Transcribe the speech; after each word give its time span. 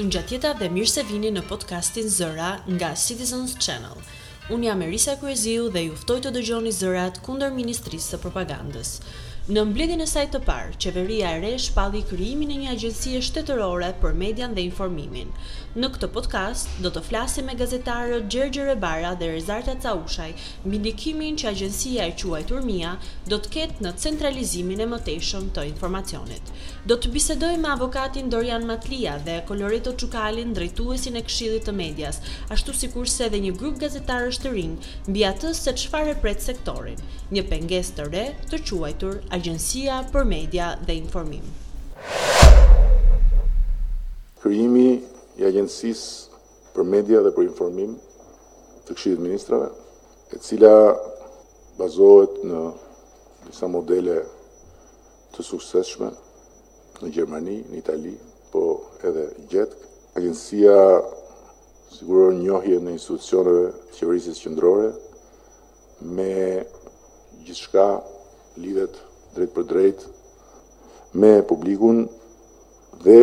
Nga 0.00 0.20
tjeta 0.32 0.50
dhe 0.56 0.68
mirë 0.72 0.88
se 0.90 1.02
vini 1.08 1.28
në 1.32 1.42
podcastin 1.48 2.06
Zëra 2.12 2.48
nga 2.72 2.88
Citizens 3.02 3.50
Channel. 3.64 3.98
Unë 4.56 4.70
jam 4.70 4.84
Erisa 4.86 5.16
Kureziu 5.20 5.66
dhe 5.74 5.82
juftoj 5.84 6.16
të 6.24 6.32
dëgjoni 6.38 6.72
Zërat 6.76 7.20
kunder 7.26 7.52
Ministrisë 7.58 8.14
të 8.14 8.20
Propagandës. 8.22 8.94
Në 9.50 9.64
mbledhjen 9.66 10.02
e 10.04 10.04
saj 10.06 10.22
të 10.30 10.38
parë, 10.46 10.76
qeveria 10.82 11.32
e 11.34 11.38
re 11.42 11.48
shpalli 11.58 12.04
krijimin 12.06 12.52
e 12.54 12.58
një 12.60 12.68
agjensie 12.76 13.18
shtetërore 13.26 13.88
për 14.02 14.12
median 14.20 14.52
dhe 14.54 14.62
informimin. 14.68 15.32
Në 15.74 15.88
këtë 15.96 16.08
podcast 16.14 16.68
do 16.84 16.90
të 16.94 17.00
flasim 17.08 17.48
me 17.50 17.56
gazetarët 17.58 18.28
Gjergjë 18.30 18.66
Rebara 18.68 19.10
dhe 19.18 19.32
Rezarta 19.32 19.74
Caushaj 19.82 20.28
mbi 20.66 20.78
ndikimin 20.84 21.38
që 21.42 21.48
agjensia 21.50 22.06
e 22.06 22.12
quajtur 22.20 22.62
Mia 22.66 22.92
do 23.30 23.38
të 23.42 23.50
ketë 23.56 23.84
në 23.88 23.92
centralizimin 24.04 24.84
e 24.84 24.86
mëtejshëm 24.92 25.50
të 25.58 25.64
informacionit. 25.72 26.54
Do 26.90 26.94
të 26.96 27.10
bisedojmë 27.16 27.62
me 27.66 27.72
avokatin 27.74 28.30
Dorian 28.32 28.66
Matlia 28.70 29.16
dhe 29.26 29.40
Koloreto 29.50 29.96
qukalin 30.02 30.54
drejtuesin 30.56 31.18
e 31.20 31.24
Këshillit 31.26 31.66
të 31.66 31.74
Medias, 31.82 32.22
ashtu 32.56 32.74
si 32.82 32.92
kurse 32.94 33.26
edhe 33.26 33.42
një 33.46 33.54
grup 33.58 33.82
gazetarësh 33.82 34.40
të 34.46 34.54
rinj 34.54 34.90
mbi 35.10 35.26
atë 35.32 35.52
se 35.62 35.74
çfarë 35.84 36.16
pret 36.22 36.46
sektorin, 36.48 37.02
një 37.34 37.46
pengesë 37.50 37.98
të 37.98 38.10
re 38.14 38.26
të 38.46 38.62
quajtur 38.70 39.20
Agencia 39.40 40.02
për 40.12 40.26
Media 40.28 40.66
dhe 40.84 40.98
Informim. 41.00 41.44
Kryimi 44.42 45.00
i 45.40 45.46
Agencis 45.48 46.02
për 46.74 46.84
Media 46.84 47.22
dhe 47.24 47.30
për 47.32 47.46
Informim 47.48 47.94
të 48.84 48.96
këshirët 48.98 49.22
ministrave, 49.24 49.70
e 50.34 50.42
cila 50.44 50.74
bazohet 51.80 52.36
në 52.50 52.62
njësa 53.46 53.70
modele 53.72 54.18
të 55.32 55.46
sukseshme 55.48 56.10
në 57.00 57.12
Gjermani, 57.14 57.56
në 57.70 57.78
Itali, 57.80 58.12
po 58.52 58.64
edhe 59.08 59.24
gjetëk. 59.48 59.76
Agencia 60.20 60.76
siguron 61.96 62.42
njohje 62.44 62.76
në 62.84 62.92
institucionëve 62.98 63.64
të 63.88 64.00
qeverisës 64.02 64.40
qëndrore 64.44 64.90
me 66.18 66.32
gjithë 67.46 67.62
shka 67.62 67.88
lidhet 68.60 69.06
drejt 69.36 69.54
për 69.54 69.64
drejt 69.72 70.04
me 71.24 71.28
publikun 71.50 71.98
dhe 73.04 73.18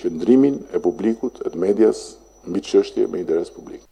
qëndrimin 0.00 0.60
e 0.76 0.80
publikut 0.86 1.40
e 1.46 1.50
të 1.50 1.62
medias 1.66 2.02
mbi 2.48 2.60
çështje 2.68 3.06
me 3.10 3.20
interes 3.24 3.50
publik. 3.56 3.82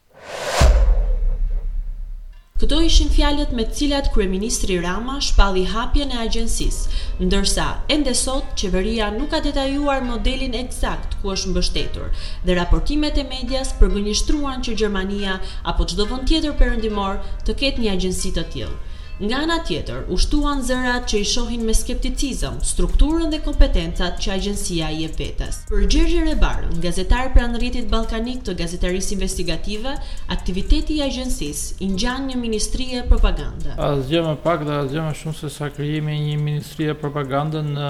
Këto 2.62 2.78
ishin 2.86 3.09
fjalët 3.14 3.50
me 3.59 3.64
të 3.67 3.75
cilat 3.78 4.09
kryeministri 4.14 4.77
Rama 4.83 5.17
shpalli 5.28 5.64
hapjen 5.72 6.12
e 6.14 6.19
agjensis, 6.27 6.78
ndërsa 7.27 7.64
ende 7.91 8.14
sot 8.19 8.53
qeveria 8.61 9.09
nuk 9.16 9.33
ka 9.34 9.41
detajuar 9.48 10.05
modelin 10.11 10.55
eksakt 10.62 11.16
ku 11.22 11.34
është 11.34 11.50
mbështetur 11.55 12.14
dhe 12.47 12.59
raportimet 12.61 13.19
e 13.22 13.27
medias 13.34 13.75
përgënjeshtruan 13.83 14.62
që 14.66 14.77
Gjermania 14.78 15.34
apo 15.72 15.83
çdo 15.91 16.05
vend 16.12 16.31
tjetër 16.31 16.55
perëndimor 16.62 17.19
të 17.48 17.59
ketë 17.64 17.83
një 17.83 17.97
agjenci 17.98 18.34
të 18.39 18.47
tillë. 18.55 18.78
Nga 19.23 19.37
ana 19.39 19.56
tjetër, 19.62 20.01
u 20.11 20.17
shtuan 20.19 20.62
zërat 20.67 21.05
që 21.11 21.17
i 21.23 21.27
shohin 21.33 21.61
me 21.62 21.75
skepticizëm 21.78 22.56
strukturën 22.67 23.31
dhe 23.31 23.39
kompetencat 23.48 24.17
që 24.25 24.31
agjensia 24.37 24.89
i 24.98 25.05
e 25.06 25.11
vetës. 25.19 25.61
Për 25.70 25.84
Gjergj 25.95 26.17
Rebar, 26.27 26.65
gazetar 26.83 27.28
pranë 27.31 27.53
anëritit 27.53 27.87
ballkanik 27.93 28.41
të 28.48 28.56
gazetarisë 28.59 29.15
investigative, 29.15 29.93
aktiviteti 30.37 30.97
i 30.98 31.05
agjencisë 31.06 31.78
i 31.87 31.91
ngjan 31.93 32.27
një 32.33 32.41
ministri 32.43 32.89
e 32.98 33.05
propagandës. 33.12 33.78
Asgjë 33.93 34.25
më 34.27 34.34
pak 34.48 34.67
dhe 34.67 34.81
asgjë 34.81 35.06
më 35.06 35.15
shumë 35.20 35.39
se 35.43 35.53
sa 35.59 35.70
krijimi 35.77 36.19
i 36.19 36.25
një 36.31 36.37
ministri 36.48 36.89
e 36.93 36.98
Propaganda 37.05 37.62
në, 37.69 37.87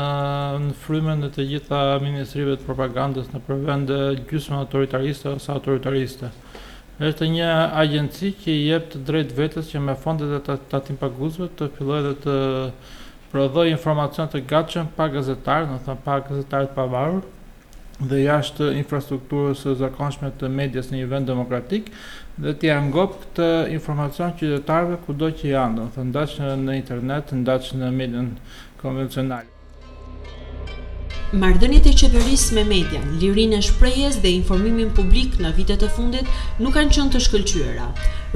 në 0.67 0.77
frymën 0.85 1.27
e 1.31 1.33
të 1.35 1.45
gjitha 1.55 1.81
ministrive 2.05 2.55
të 2.59 2.69
propagandës 2.69 3.33
në 3.35 3.41
përvend 3.49 3.93
gjysmë 4.31 4.61
autoritariste 4.67 5.33
ose 5.39 5.53
autoritariste 5.57 6.29
është 7.03 7.29
një 7.35 7.47
agjenci 7.83 8.29
që 8.45 8.53
i 8.53 8.67
jep 8.69 8.85
të 8.93 8.99
drejt 9.09 9.33
vetës 9.35 9.71
që 9.73 9.81
me 9.83 9.95
fondet 9.99 10.33
e 10.39 10.57
tatim 10.71 10.99
paguzve 11.01 11.49
të 11.59 11.69
filloj 11.77 12.03
dhe 12.05 12.13
të 12.23 12.35
prodhoj 13.33 13.65
informacion 13.73 14.31
të 14.31 14.43
gatshëm 14.51 14.93
pa 14.97 15.09
gazetar, 15.15 15.67
në 15.73 15.81
thëmë 15.87 16.03
pa 16.05 16.19
gazetar 16.29 16.69
të 16.69 16.77
pavarur, 16.77 17.25
dhe 18.13 18.21
jashtë 18.23 18.69
infrastrukturës 18.85 19.65
së 19.65 19.75
zakonshme 19.83 20.31
të 20.39 20.51
medias 20.57 20.93
në 20.93 21.01
një 21.01 21.11
vend 21.13 21.31
demokratik 21.31 21.91
dhe 22.45 22.55
t'i 22.59 22.71
angop 22.75 23.19
këtë 23.25 23.49
informacion 23.77 24.37
qytetarëve 24.41 25.01
kudo 25.07 25.33
që 25.41 25.51
janë, 25.57 25.77
do 25.81 25.89
të 25.91 25.97
thënë 25.99 26.11
ndaç 26.15 26.39
në 26.55 26.79
internet, 26.83 27.35
ndaç 27.43 27.73
në 27.81 27.91
median 27.99 28.35
konvencionale. 28.83 29.52
Mardënit 31.33 31.87
e 31.89 31.93
qeveris 31.97 32.51
me 32.53 32.61
median, 32.69 33.07
lirin 33.21 33.53
e 33.57 33.61
shprejes 33.65 34.19
dhe 34.21 34.29
informimin 34.31 34.91
publik 34.93 35.39
në 35.41 35.53
vitet 35.57 35.81
e 35.81 35.89
fundit 35.95 36.29
nuk 36.61 36.75
kanë 36.77 36.93
qënë 36.93 37.13
të 37.15 37.23
shkëllqyera. 37.27 37.87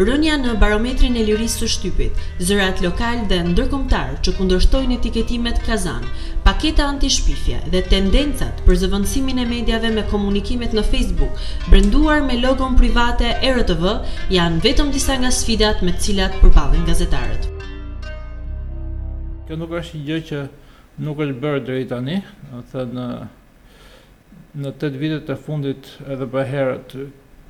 Rënja 0.01 0.39
në 0.41 0.55
barometrin 0.63 1.19
e 1.21 1.27
liris 1.29 1.59
së 1.61 1.69
shtypit, 1.75 2.23
zërat 2.49 2.81
lokal 2.87 3.27
dhe 3.29 3.43
ndërkomtar 3.51 4.15
që 4.25 4.35
kundërshtojnë 4.39 4.97
etiketimet 4.97 5.61
kazan, 5.69 6.09
paketa 6.49 6.89
antishpifje 6.95 7.61
dhe 7.75 7.85
tendencat 7.93 8.65
për 8.65 8.81
zëvëndësimin 8.87 9.43
e 9.45 9.49
medjave 9.53 9.93
me 9.99 10.07
komunikimet 10.15 10.73
në 10.79 10.87
Facebook, 10.89 11.45
brenduar 11.69 12.25
me 12.31 12.41
logon 12.41 12.81
private 12.81 13.35
e 13.45 13.53
RTV, 13.61 13.91
janë 14.41 14.63
vetëm 14.71 14.95
disa 14.97 15.21
nga 15.21 15.29
sfidat 15.43 15.85
me 15.85 15.93
cilat 16.01 16.41
përpavën 16.41 16.89
gazetarët. 16.89 17.51
Kjo 19.47 19.61
nuk 19.61 19.77
është 19.85 20.01
një 20.01 20.07
gjë 20.13 20.25
që 20.33 20.45
nuk 21.03 21.21
është 21.21 21.41
bërë 21.43 21.63
dhe 21.67 21.77
i 21.83 21.87
tani, 21.91 22.19
në 22.51 22.65
të 22.73 22.85
në 22.97 23.07
në 24.57 24.71
të 24.81 24.89
vitet 24.97 25.31
e 25.33 25.37
fundit 25.37 25.89
edhe 26.09 26.25
për 26.33 26.71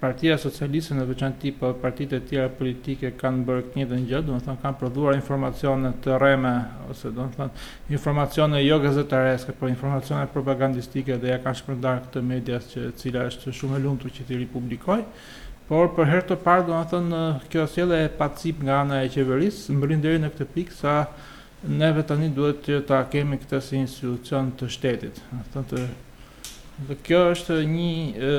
partia 0.00 0.34
socialiste 0.38 0.94
në 0.98 1.04
veçan 1.08 1.36
tipa 1.40 1.70
partit 1.80 2.12
e 2.12 2.18
tjera 2.28 2.48
politike 2.52 3.12
kanë 3.16 3.44
bërë 3.46 3.62
këtë 3.68 3.84
dhe 3.92 3.98
një 4.02 4.08
gjëtë, 4.10 4.26
do 4.26 4.34
në 4.34 4.42
thonë 4.48 4.60
kanë 4.64 4.78
përdhuar 4.80 5.14
informacione 5.16 5.92
të 6.04 6.18
reme, 6.20 6.52
ose 6.90 7.12
do 7.14 7.28
në 7.28 7.36
thonë 7.38 7.64
informacione 7.96 8.64
jo 8.66 8.80
gazetareske, 8.82 9.54
por 9.60 9.68
informacione 9.72 10.26
propagandistike 10.34 11.16
dhe 11.22 11.30
ja 11.30 11.38
kanë 11.46 11.60
shpërndar 11.62 12.02
këtë 12.08 12.24
medias 12.26 12.66
që 12.74 12.90
cila 13.00 13.24
është 13.30 13.54
shumë 13.54 13.78
e 13.78 13.82
lundur 13.86 14.12
që 14.12 14.26
ti 14.28 14.40
ripublikoj, 14.42 14.98
por 15.70 15.94
për 15.96 16.10
herë 16.10 16.26
të 16.32 16.40
parë 16.44 16.66
do 16.68 16.74
në 16.80 16.84
thonë 16.90 17.22
kjo 17.54 17.62
asjele 17.68 18.02
e 18.08 18.12
pacip 18.20 18.66
nga 18.66 18.82
anë 18.82 19.04
e 19.06 19.14
qeverisë, 19.14 19.78
më 19.78 19.92
rinderi 19.94 20.24
në 20.26 20.34
këtë 20.34 20.50
pikë 20.58 20.78
sa 20.82 20.98
neve 21.64 22.02
tani 22.06 22.28
duhet 22.34 22.60
të 22.66 22.80
ta 22.88 23.00
kemi 23.10 23.38
këtë 23.40 23.60
si 23.64 23.78
institucion 23.80 24.50
të 24.60 24.68
shtetit. 24.74 25.22
Thënë 25.54 25.70
të, 25.70 25.84
dhe 26.90 26.98
kjo 27.06 27.22
është 27.32 27.56
një 27.70 27.90
e, 28.30 28.32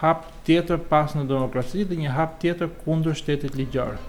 hap 0.00 0.24
tjetër 0.46 0.80
pas 0.88 1.12
në 1.16 1.26
demokraci 1.28 1.84
dhe 1.84 1.98
një 2.00 2.14
hap 2.16 2.38
tjetër 2.40 2.72
kundër 2.84 3.16
shtetit 3.20 3.56
ligjarë. 3.60 4.00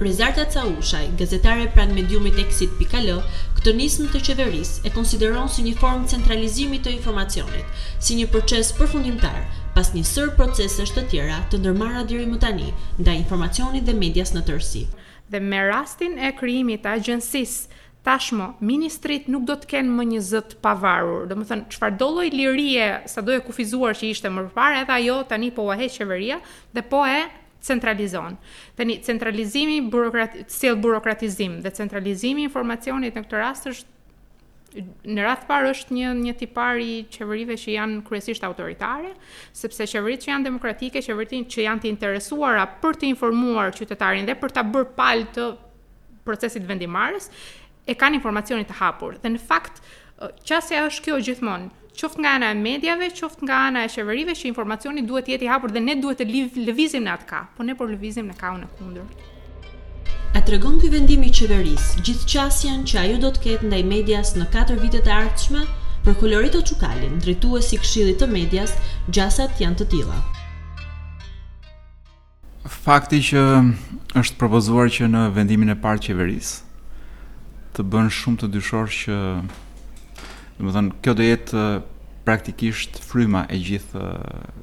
Rezarta 0.00 0.46
Caushaj, 0.48 1.02
gazetare 1.20 1.66
pranë 1.74 1.92
mediumit 1.92 2.38
exit.al, 2.40 3.18
këtë 3.58 3.74
nismë 3.76 4.06
të 4.14 4.22
qeverisë 4.30 4.86
e 4.88 4.92
konsideron 4.94 5.50
si 5.52 5.66
një 5.66 5.74
formë 5.76 6.08
centralizimi 6.08 6.78
të 6.80 6.94
informacionit, 6.94 7.76
si 8.00 8.16
një 8.16 8.30
proces 8.32 8.72
përfundimtar 8.78 9.42
pas 9.76 9.92
një 9.94 10.02
sër 10.08 10.32
procesesh 10.40 10.90
të 10.96 11.04
tjera 11.12 11.42
të 11.52 11.60
ndërmarra 11.60 12.06
deri 12.08 12.24
më 12.26 12.40
tani 12.42 12.72
ndaj 12.98 13.18
informacionit 13.20 13.84
dhe 13.84 13.92
medias 14.00 14.32
në 14.32 14.40
tërësi. 14.48 14.86
Dhe 15.30 15.38
me 15.52 15.60
rastin 15.68 16.16
e 16.18 16.32
krijimit 16.40 16.80
të 16.82 16.96
agjencisë 16.96 17.68
Tashmo, 18.02 18.54
ministrit 18.64 19.26
nuk 19.28 19.44
do 19.44 19.56
të 19.60 19.68
kenë 19.74 19.90
më 19.92 20.04
një 20.14 20.20
zë 20.28 20.40
pavarur. 20.64 21.26
dhe 21.28 21.34
më 21.36 21.44
thënë, 21.50 21.66
çfarë 21.74 21.96
do 22.00 22.06
lloj 22.14 22.30
lirie, 22.32 22.86
sado 23.06 23.32
e 23.36 23.40
kufizuar 23.44 23.92
që 23.92 24.08
ishte 24.14 24.28
më 24.32 24.46
parë, 24.56 24.78
edhe 24.82 24.92
ajo 24.96 25.18
tani 25.28 25.50
po 25.50 25.66
u 25.68 25.70
heq 25.76 25.98
qeveria 25.98 26.38
dhe 26.72 26.82
po 26.82 27.02
e 27.04 27.26
centralizon. 27.60 28.38
një 28.78 29.02
centralizimi 29.04 29.80
burokrati, 29.82 30.44
sjell 30.48 30.76
burokratizim 30.76 31.60
dhe 31.60 31.70
centralizimi 31.70 32.42
informacionit 32.42 33.14
në 33.14 33.20
këtë 33.24 33.36
rast 33.36 33.66
është 33.66 33.88
në 35.04 35.22
radh 35.26 35.44
parë 35.50 35.68
është 35.74 35.94
një 35.94 36.08
një 36.24 36.34
tipar 36.38 36.78
i 36.78 37.04
qeverive 37.10 37.52
që 37.58 37.70
janë 37.76 38.02
kryesisht 38.06 38.44
autoritare, 38.44 39.12
sepse 39.52 39.84
qeveritë 39.86 40.24
që 40.24 40.30
janë 40.30 40.44
demokratike, 40.44 41.02
qeveritë 41.02 41.44
që 41.52 41.62
janë 41.66 41.80
të 41.82 41.88
interesuara 41.90 42.66
për 42.80 42.94
të 42.96 43.06
informuar 43.12 43.72
qytetarin 43.74 44.24
dhe 44.24 44.38
për 44.40 44.50
ta 44.50 44.62
bërë 44.64 44.94
pal 44.96 45.26
të 45.36 45.50
procesit 46.24 46.62
vendimarrës, 46.62 47.26
e 47.88 47.94
kanë 47.98 48.18
informacionin 48.20 48.66
të 48.68 48.76
hapur 48.80 49.16
dhe 49.22 49.30
në 49.34 49.40
fakt 49.48 49.80
qasja 50.48 50.82
është 50.88 51.04
kjo 51.06 51.20
gjithmonë 51.28 51.70
qoftë 52.00 52.22
nga 52.22 52.30
ana 52.38 52.48
e 52.52 52.56
medjave, 52.56 53.08
qoftë 53.16 53.44
nga 53.44 53.56
ana 53.68 53.82
e 53.84 53.90
qeverive 53.92 54.34
që 54.36 54.46
informacioni 54.48 55.02
duhet 55.06 55.26
të 55.26 55.34
jetë 55.34 55.46
i 55.46 55.50
hapur 55.50 55.72
dhe 55.74 55.82
ne 55.84 55.96
duhet 56.00 56.20
të 56.22 56.26
lëvizim 56.68 57.04
në 57.04 57.12
atë 57.16 57.26
ka, 57.32 57.40
po 57.56 57.66
ne 57.66 57.74
por 57.76 57.90
lëvizim 57.92 58.28
në 58.30 58.36
kaun 58.40 58.62
e 58.64 58.68
kundër. 58.78 59.26
A 60.38 60.40
tregon 60.46 60.78
ky 60.80 60.88
vendimi 60.92 61.28
i 61.28 61.34
qeverisë 61.34 62.04
gjithë 62.06 62.28
qasjen 62.30 62.86
që 62.88 63.02
ajo 63.04 63.18
do 63.26 63.32
të 63.36 63.42
ketë 63.46 63.68
ndaj 63.70 63.82
medias 63.90 64.32
në 64.38 64.46
4 64.54 64.78
vitet 64.80 65.10
e 65.10 65.16
ardhshme 65.18 65.64
për 66.06 66.16
Kolorit 66.22 66.56
o 66.56 66.62
Çukalin, 66.70 67.18
drejtuesi 67.20 67.76
i 67.76 67.80
Këshillit 67.82 68.22
të 68.22 68.30
Medias, 68.32 68.72
gjasat 69.12 69.60
janë 69.60 69.82
të 69.82 69.88
tilla. 69.92 70.16
Fakti 72.80 73.20
që 73.28 73.42
mm, 73.44 73.74
është 74.22 74.40
propozuar 74.40 74.88
që 74.94 75.10
në 75.12 75.26
vendimin 75.36 75.74
e 75.74 75.76
parë 75.82 76.06
qeverisë 76.08 76.69
të 77.76 77.84
bën 77.86 78.08
shumë 78.10 78.40
të 78.42 78.48
dyshor 78.56 78.88
që 78.90 79.16
do 80.60 80.66
të 80.66 80.72
thonë 80.74 80.94
kjo 81.04 81.12
do 81.18 81.26
jetë 81.26 81.64
praktikisht 82.26 82.98
fryma 83.06 83.44
e 83.54 83.58
gjithë 83.62 84.02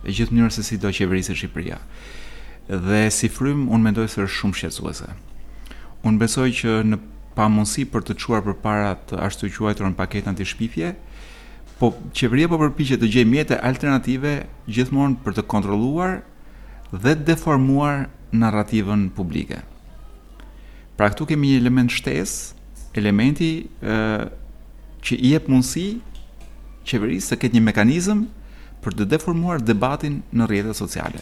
e 0.07 0.13
gjithë 0.15 0.33
mënyrës 0.35 0.57
se 0.59 0.65
si 0.67 0.79
do 0.83 0.91
qeverisë 0.93 1.35
Shqipëria. 1.39 1.79
Dhe 2.67 3.05
si 3.15 3.29
frym 3.31 3.63
unë 3.71 3.85
mendoj 3.87 4.07
se 4.11 4.25
është 4.25 4.37
shumë 4.41 4.59
shqetësuese. 4.59 5.07
Unë 6.07 6.21
besoj 6.23 6.49
që 6.59 6.75
në 6.91 6.99
pamundësi 7.37 7.87
për 7.93 8.05
të 8.09 8.17
çuar 8.21 8.43
përpara 8.45 8.91
të 9.09 9.21
ashtu 9.23 9.49
quajtur 9.55 9.93
paketën 9.97 10.33
anti 10.33 10.45
shpifje, 10.51 10.91
po 11.79 11.93
qeveria 12.17 12.49
po 12.49 12.59
përpiqet 12.61 13.01
të 13.01 13.11
gjejë 13.13 13.29
mjete 13.31 13.57
alternative 13.61 14.35
gjithmonë 14.67 15.21
për 15.23 15.37
të 15.37 15.47
kontrolluar 15.53 16.19
dhe 16.91 17.15
deformuar 17.27 18.07
narrativën 18.33 19.09
publike. 19.15 19.63
Pra 20.97 21.11
këtu 21.13 21.27
kemi 21.31 21.53
një 21.53 21.61
element 21.61 21.93
shtesë 21.93 22.56
elementi 23.01 23.49
ë 23.85 23.97
që 25.07 25.17
i 25.23 25.29
jep 25.35 25.45
mundësi 25.51 25.85
qeverisë 26.89 27.33
të 27.35 27.41
ketë 27.43 27.57
një 27.57 27.65
mekanizëm 27.69 28.25
për 28.83 28.97
të 28.99 29.07
deformuar 29.13 29.61
debatin 29.63 30.19
në 30.33 30.47
rrjetet 30.49 30.79
sociale. 30.79 31.21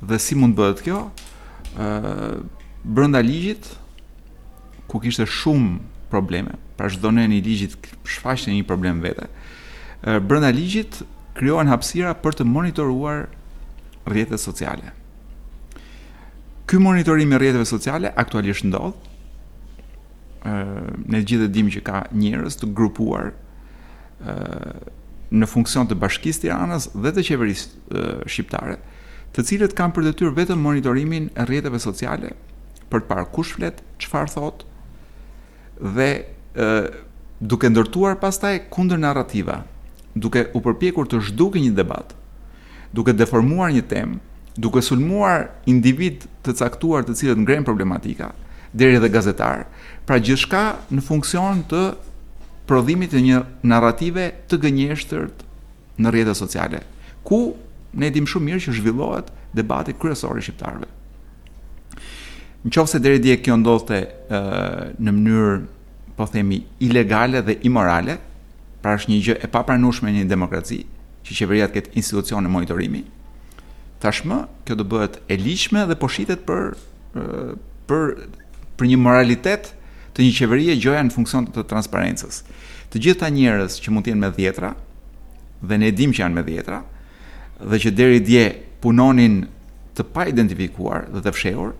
Dhe 0.00 0.18
si 0.22 0.36
mund 0.38 0.56
bëhet 0.58 0.84
kjo? 0.86 1.02
ë 1.70 1.86
brenda 2.90 3.20
ligjit 3.22 3.66
ku 4.90 4.98
kishte 5.04 5.26
shumë 5.28 5.76
probleme. 6.10 6.56
Pra 6.76 6.88
çdo 6.90 7.12
nën 7.14 7.34
i 7.36 7.42
ligjit 7.44 7.76
shfaqte 8.08 8.50
një 8.54 8.64
problem 8.66 9.02
vete. 9.04 9.26
ë 10.08 10.16
brenda 10.24 10.48
ligjit 10.54 11.02
krijohen 11.36 11.68
hapësira 11.70 12.14
për 12.22 12.38
të 12.40 12.46
monitoruar 12.48 13.26
rrjetet 14.08 14.40
sociale. 14.40 14.90
Ky 16.66 16.78
monitorim 16.78 17.32
i 17.32 17.36
rrjeteve 17.38 17.66
sociale 17.66 18.10
aktualisht 18.16 18.64
ndodh, 18.64 18.96
ne 21.06 21.20
gjithë 21.20 21.48
dim 21.52 21.68
që 21.72 21.82
ka 21.84 22.02
njerëz 22.16 22.56
të 22.60 22.70
grupuar 22.76 23.32
ë 24.24 24.96
në 25.30 25.46
funksion 25.46 25.86
të 25.86 25.94
Bashkisë 26.00 26.42
Tiranës 26.46 26.88
dhe 26.96 27.10
të 27.14 27.22
qeverisë 27.28 28.00
shqiptare, 28.26 28.78
të 29.30 29.44
cilët 29.46 29.76
kanë 29.78 29.94
për 29.94 30.04
detyrë 30.08 30.32
vetëm 30.40 30.64
monitorimin 30.66 31.28
e 31.38 31.44
rrjeteve 31.46 31.78
sociale 31.78 32.32
për 32.90 33.04
të 33.04 33.06
parë 33.12 33.28
kush 33.36 33.52
flet, 33.58 33.78
çfarë 34.02 34.32
thot 34.34 34.64
dhe 35.94 36.08
ë 36.58 37.04
duke 37.46 37.70
ndërtuar 37.70 38.16
pastaj 38.20 38.56
kundër 38.74 38.98
narrativa, 39.04 39.60
duke 40.18 40.48
u 40.58 40.64
përpjekur 40.64 41.06
të 41.06 41.20
zhdukë 41.28 41.62
një 41.68 41.76
debat, 41.78 42.10
duke 42.90 43.14
deformuar 43.14 43.70
një 43.76 43.84
temë, 43.92 44.18
duke 44.58 44.82
sulmuar 44.82 45.46
individ 45.70 46.26
të 46.42 46.56
caktuar 46.58 47.06
të 47.06 47.14
cilët 47.20 47.44
ngren 47.46 47.62
problematika, 47.64 48.32
deri 48.74 48.98
dhe 49.00 49.12
gazetarë, 49.14 49.68
Pra 50.08 50.18
gjithçka 50.22 50.62
në 50.92 51.02
funksion 51.04 51.64
të 51.70 51.80
prodhimit 52.70 53.12
të 53.12 53.20
një 53.24 53.40
narrative 53.66 54.28
të 54.48 54.58
gënjeshtërt 54.62 55.44
në 56.00 56.12
rrjetet 56.12 56.38
sociale, 56.38 56.80
ku 57.26 57.40
ne 58.00 58.08
dim 58.14 58.28
shumë 58.30 58.46
mirë 58.50 58.64
që 58.68 58.76
zhvillohet 58.78 59.30
debati 59.56 59.96
kryesor 59.98 60.38
i 60.38 60.44
shqiptarëve. 60.46 60.86
Në 62.64 62.72
qofë 62.76 62.92
se 62.94 63.00
deri 63.02 63.20
dje 63.24 63.38
kjo 63.42 63.56
ndodhte 63.58 64.02
në 65.00 65.12
mënyrë, 65.16 65.58
po 66.18 66.26
themi, 66.28 66.58
ilegale 66.84 67.40
dhe 67.40 67.56
imorale, 67.64 68.18
pra 68.84 68.92
është 68.98 69.10
një 69.12 69.20
gjë 69.26 69.34
e 69.44 69.48
papranushme 69.52 70.12
një 70.12 70.26
demokraci, 70.28 70.82
që 71.24 71.36
qeveria 71.38 71.66
të 71.68 71.76
ketë 71.78 71.94
institucione 72.00 72.48
monitorimi. 72.52 73.02
Tashmë 74.00 74.36
kjo 74.68 74.76
do 74.80 74.84
bëhet 74.88 75.18
e 75.32 75.36
ligjshme 75.40 75.82
dhe 75.88 75.96
po 76.00 76.08
shitet 76.12 76.46
për 76.46 76.70
për 77.88 78.04
për 78.78 78.88
një 78.92 78.98
moralitet 79.00 79.72
Të 80.20 80.26
një 80.28 80.36
qeverie 80.36 80.74
gjoja 80.76 81.00
në 81.08 81.12
funksion 81.14 81.46
të, 81.46 81.54
të 81.56 81.62
transparencës. 81.70 82.42
Të 82.92 83.00
gjitha 83.06 83.30
njerëz 83.32 83.78
që 83.80 83.92
mund 83.94 84.04
të 84.04 84.10
jenë 84.12 84.20
me 84.20 84.28
dhjetra 84.36 84.74
dhe 85.70 85.78
ne 85.80 85.88
dim 85.96 86.12
që 86.12 86.20
janë 86.20 86.36
me 86.36 86.42
dhjetra 86.44 86.80
dhe 87.70 87.78
që 87.84 87.92
deri 87.96 88.18
dje 88.28 88.42
punonin 88.84 89.38
të 89.96 90.04
pa 90.12 90.26
identifikuar 90.28 91.06
dhe 91.14 91.22
të 91.24 91.32
fshehur, 91.38 91.72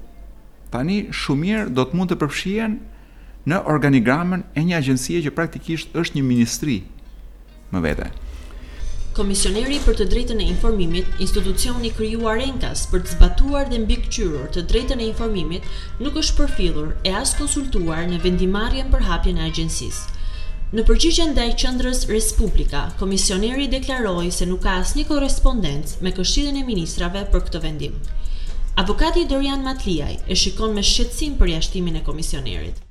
tani 0.73 0.97
shumë 1.21 1.45
mirë 1.45 1.67
do 1.77 1.85
të 1.85 2.01
mund 2.01 2.15
të 2.15 2.19
përfshihen 2.25 2.79
në 3.53 3.61
organigramën 3.75 4.49
e 4.57 4.65
një 4.71 4.81
agjensie 4.81 5.21
që 5.29 5.37
praktikisht 5.37 5.93
është 6.01 6.17
një 6.17 6.25
ministri 6.33 6.81
më 7.77 7.85
vete. 7.91 8.09
Komisioneri 9.21 9.77
për 9.87 9.97
të 10.01 10.05
drejtën 10.15 10.39
e 10.41 10.45
informimit, 10.51 11.09
institucioni 11.25 11.91
krijuar 11.93 12.39
Renkas 12.41 12.87
për 12.93 13.03
të 13.05 13.11
zbatuar 13.19 13.67
dhe 13.69 13.81
mbikëqyrur 13.83 14.47
të 14.55 14.63
drejtën 14.71 15.03
e 15.05 15.09
informimit, 15.11 15.67
nuk 16.07 16.17
është 16.23 16.39
përfillur 16.39 16.95
e 17.05 17.13
as 17.21 17.35
konsultuar 17.41 18.07
në 18.09 18.23
vendimarrjen 18.25 18.89
për 18.95 19.05
hapjen 19.11 19.43
e 19.43 19.45
agjencisë. 19.51 20.19
Në 20.73 20.87
përgjigje 20.89 21.27
ndaj 21.35 21.47
qendrës 21.67 22.01
Respublika, 22.15 22.85
komisioneri 23.05 23.69
deklaroi 23.77 24.31
se 24.41 24.49
nuk 24.49 24.65
ka 24.65 24.79
asnjë 24.87 25.07
korrespondencë 25.13 26.01
me 26.07 26.15
Këshillin 26.21 26.57
e 26.57 26.65
Ministrave 26.73 27.27
për 27.35 27.45
këtë 27.51 27.65
vendim. 27.69 28.01
Avokati 28.85 29.29
Dorian 29.35 29.67
Matliaj 29.69 30.15
e 30.33 30.41
shikon 30.47 30.73
me 30.81 30.91
shqetësim 30.95 31.37
për 31.43 31.59
jashtimin 31.59 32.01
e 32.01 32.07
komisionerit 32.09 32.87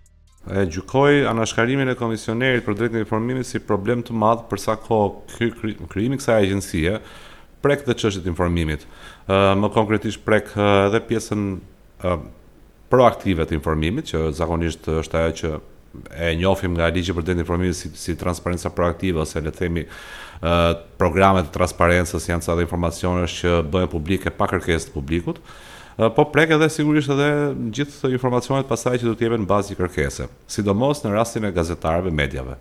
e 0.50 0.66
gjykoi 0.74 1.18
anashkarimin 1.30 1.92
e 1.92 1.96
komisionerit 2.00 2.66
për 2.66 2.78
drejtën 2.80 3.00
e 3.00 3.06
informimit 3.06 3.46
si 3.46 3.62
problem 3.62 4.02
të 4.06 4.16
madh 4.18 4.48
për 4.50 4.62
sa 4.64 4.74
kohë 4.82 5.10
ky 5.38 5.50
krijimi 5.92 6.18
kësaj 6.18 6.40
agjencie 6.42 6.96
prek 7.62 7.84
të 7.86 7.96
çështjet 8.02 8.30
informimit. 8.32 8.86
Ë 9.30 9.54
më 9.62 9.70
konkretisht 9.76 10.24
prek 10.26 10.50
edhe 10.58 11.04
pjesën 11.06 11.46
proaktive 12.90 13.46
të 13.46 13.60
informimit, 13.60 14.08
që 14.10 14.32
zakonisht 14.40 14.90
është 15.04 15.22
ajo 15.22 15.36
që 15.42 15.52
e 16.30 16.34
njohim 16.40 16.74
nga 16.78 16.90
ligji 16.94 17.14
për 17.14 17.28
drejtën 17.28 17.44
e 17.44 17.46
informimit 17.46 17.78
si, 17.78 17.92
si 17.94 18.18
transparenca 18.18 18.74
proaktive 18.74 19.22
ose 19.22 19.42
le 19.42 19.54
të 19.54 19.62
themi 19.68 19.86
programet 20.98 21.46
e 21.46 21.54
transparencës 21.60 22.26
janë 22.26 22.48
ato 22.56 22.62
informacione 22.66 23.30
që 23.30 23.60
bëhen 23.70 23.92
publike 23.94 24.34
pa 24.34 24.50
kërkesë 24.50 24.90
të 24.90 24.98
publikut 24.98 25.44
po 26.16 26.26
prek 26.32 26.52
edhe 26.56 26.70
sigurisht 26.72 27.12
edhe 27.12 27.28
gjithë 27.76 28.12
informacionet 28.14 28.68
pasaj 28.70 29.02
që 29.02 29.08
do 29.10 29.16
të 29.20 29.26
jepen 29.28 29.44
bazë 29.50 29.76
kërkese, 29.80 30.30
sidomos 30.48 31.02
në 31.04 31.12
rastin 31.18 31.48
e 31.50 31.56
gazetarëve, 31.56 32.14
mediave. 32.16 32.56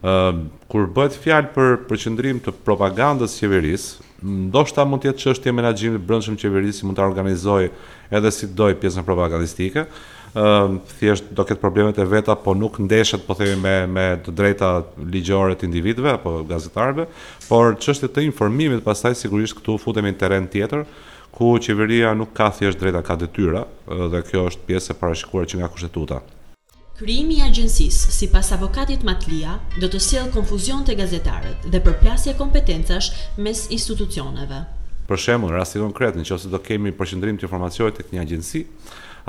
Uh, 0.00 0.38
kur 0.72 0.86
bëhet 0.96 1.18
fjalë 1.20 1.50
për 1.52 1.74
përqendrim 1.90 2.38
të 2.40 2.54
propagandës 2.64 3.34
qeverisë, 3.36 4.06
ndoshta 4.48 4.86
mund 4.88 5.02
të 5.02 5.10
jetë 5.10 5.24
çështje 5.26 5.52
menaxhimi 5.58 5.98
i 6.00 6.06
brendshëm 6.08 6.38
qeverisë 6.40 6.78
si 6.78 6.88
mund 6.88 6.96
ta 6.96 7.04
organizojë 7.08 7.68
edhe 8.16 8.32
si 8.32 8.48
doj 8.56 8.72
pjesën 8.80 9.04
propagandistike. 9.04 9.84
Uh, 10.30 10.78
thjesht 11.00 11.26
do 11.34 11.42
ketë 11.44 11.60
problemet 11.60 11.98
e 12.00 12.04
veta, 12.06 12.32
po 12.38 12.54
nuk 12.56 12.78
ndeshet 12.86 13.26
po 13.26 13.34
themi 13.36 13.58
me 13.60 13.74
me 13.92 14.06
të 14.24 14.32
drejta 14.40 14.70
ligjore 15.12 15.58
të 15.58 15.66
individëve 15.68 16.14
apo 16.16 16.36
gazetarëve, 16.48 17.08
por 17.50 17.74
çështje 17.82 18.08
të 18.14 18.24
informimit 18.30 18.80
pastaj 18.86 19.18
sigurisht 19.26 19.58
këtu 19.60 19.76
futemi 19.84 20.14
në 20.14 20.20
teren 20.22 20.48
tjetër 20.52 20.86
ku 21.34 21.56
qeveria 21.58 22.12
nuk 22.14 22.32
ka 22.34 22.50
thjesht 22.50 22.78
drejta 22.80 23.02
ka 23.06 23.16
detyra 23.16 23.62
eh, 23.90 24.08
dhe 24.12 24.20
kjo 24.28 24.46
është 24.50 24.66
pjesë 24.68 24.92
e 24.94 25.00
parashikuar 25.00 25.46
që 25.48 25.60
nga 25.62 25.68
kushtetuta. 25.72 26.18
Kryimi 27.00 27.38
i 27.40 27.44
agjencisë 27.46 28.10
sipas 28.12 28.50
avokatit 28.52 29.04
Matlia 29.08 29.56
do 29.80 29.88
të 29.88 30.00
sjell 30.06 30.28
konfuzion 30.34 30.82
te 30.84 30.96
gazetarët 30.98 31.70
dhe 31.72 31.80
përplasje 31.86 32.34
kompetencash 32.36 33.14
mes 33.38 33.66
institucioneve. 33.72 34.62
Për 35.08 35.18
shembull, 35.22 35.54
rasti 35.56 35.80
konkret, 35.82 36.14
nëse 36.14 36.50
do 36.50 36.58
kemi 36.62 36.92
përqendrim 36.94 37.38
të 37.40 37.48
informacioneve 37.48 37.96
tek 37.96 38.12
një 38.14 38.20
agjenci, 38.26 38.60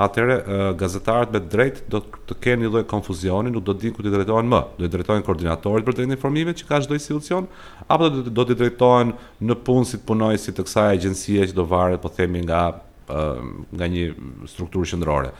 atëre 0.06 0.34
uh, 0.40 0.60
gazetarët 0.78 1.32
me 1.34 1.40
drejt 1.52 1.82
do 1.92 2.00
të 2.30 2.36
kenë 2.44 2.64
një 2.66 2.70
lloj 2.74 2.82
konfuzioni, 2.90 3.52
nuk 3.52 3.64
do 3.66 3.74
të 3.74 3.86
dinë 3.86 3.96
ku 3.98 4.04
të 4.04 4.12
drejtohen 4.16 4.50
më. 4.50 4.60
Do 4.78 4.86
të 4.88 4.92
drejtohen 4.96 5.24
koordinatorit 5.26 5.86
për 5.86 5.96
drejtimin 5.96 6.16
e 6.16 6.18
informimit 6.18 6.60
që 6.62 6.68
ka 6.70 6.80
çdo 6.84 6.96
institucion, 6.98 7.48
apo 7.86 8.08
do 8.12 8.22
të 8.26 8.34
do 8.36 8.46
të 8.50 8.58
drejtohen 8.64 9.12
në 9.48 9.58
punësit 9.66 10.04
punojësit 10.08 10.58
të 10.58 10.66
kësaj 10.68 10.88
agjencie 10.96 11.48
që 11.50 11.56
do 11.60 11.66
varet, 11.70 12.02
po 12.02 12.10
themi 12.16 12.42
nga 12.46 12.62
uh, 13.08 13.42
nga 13.74 13.90
një 13.94 14.08
strukturë 14.54 14.92
qendrore. 14.94 15.32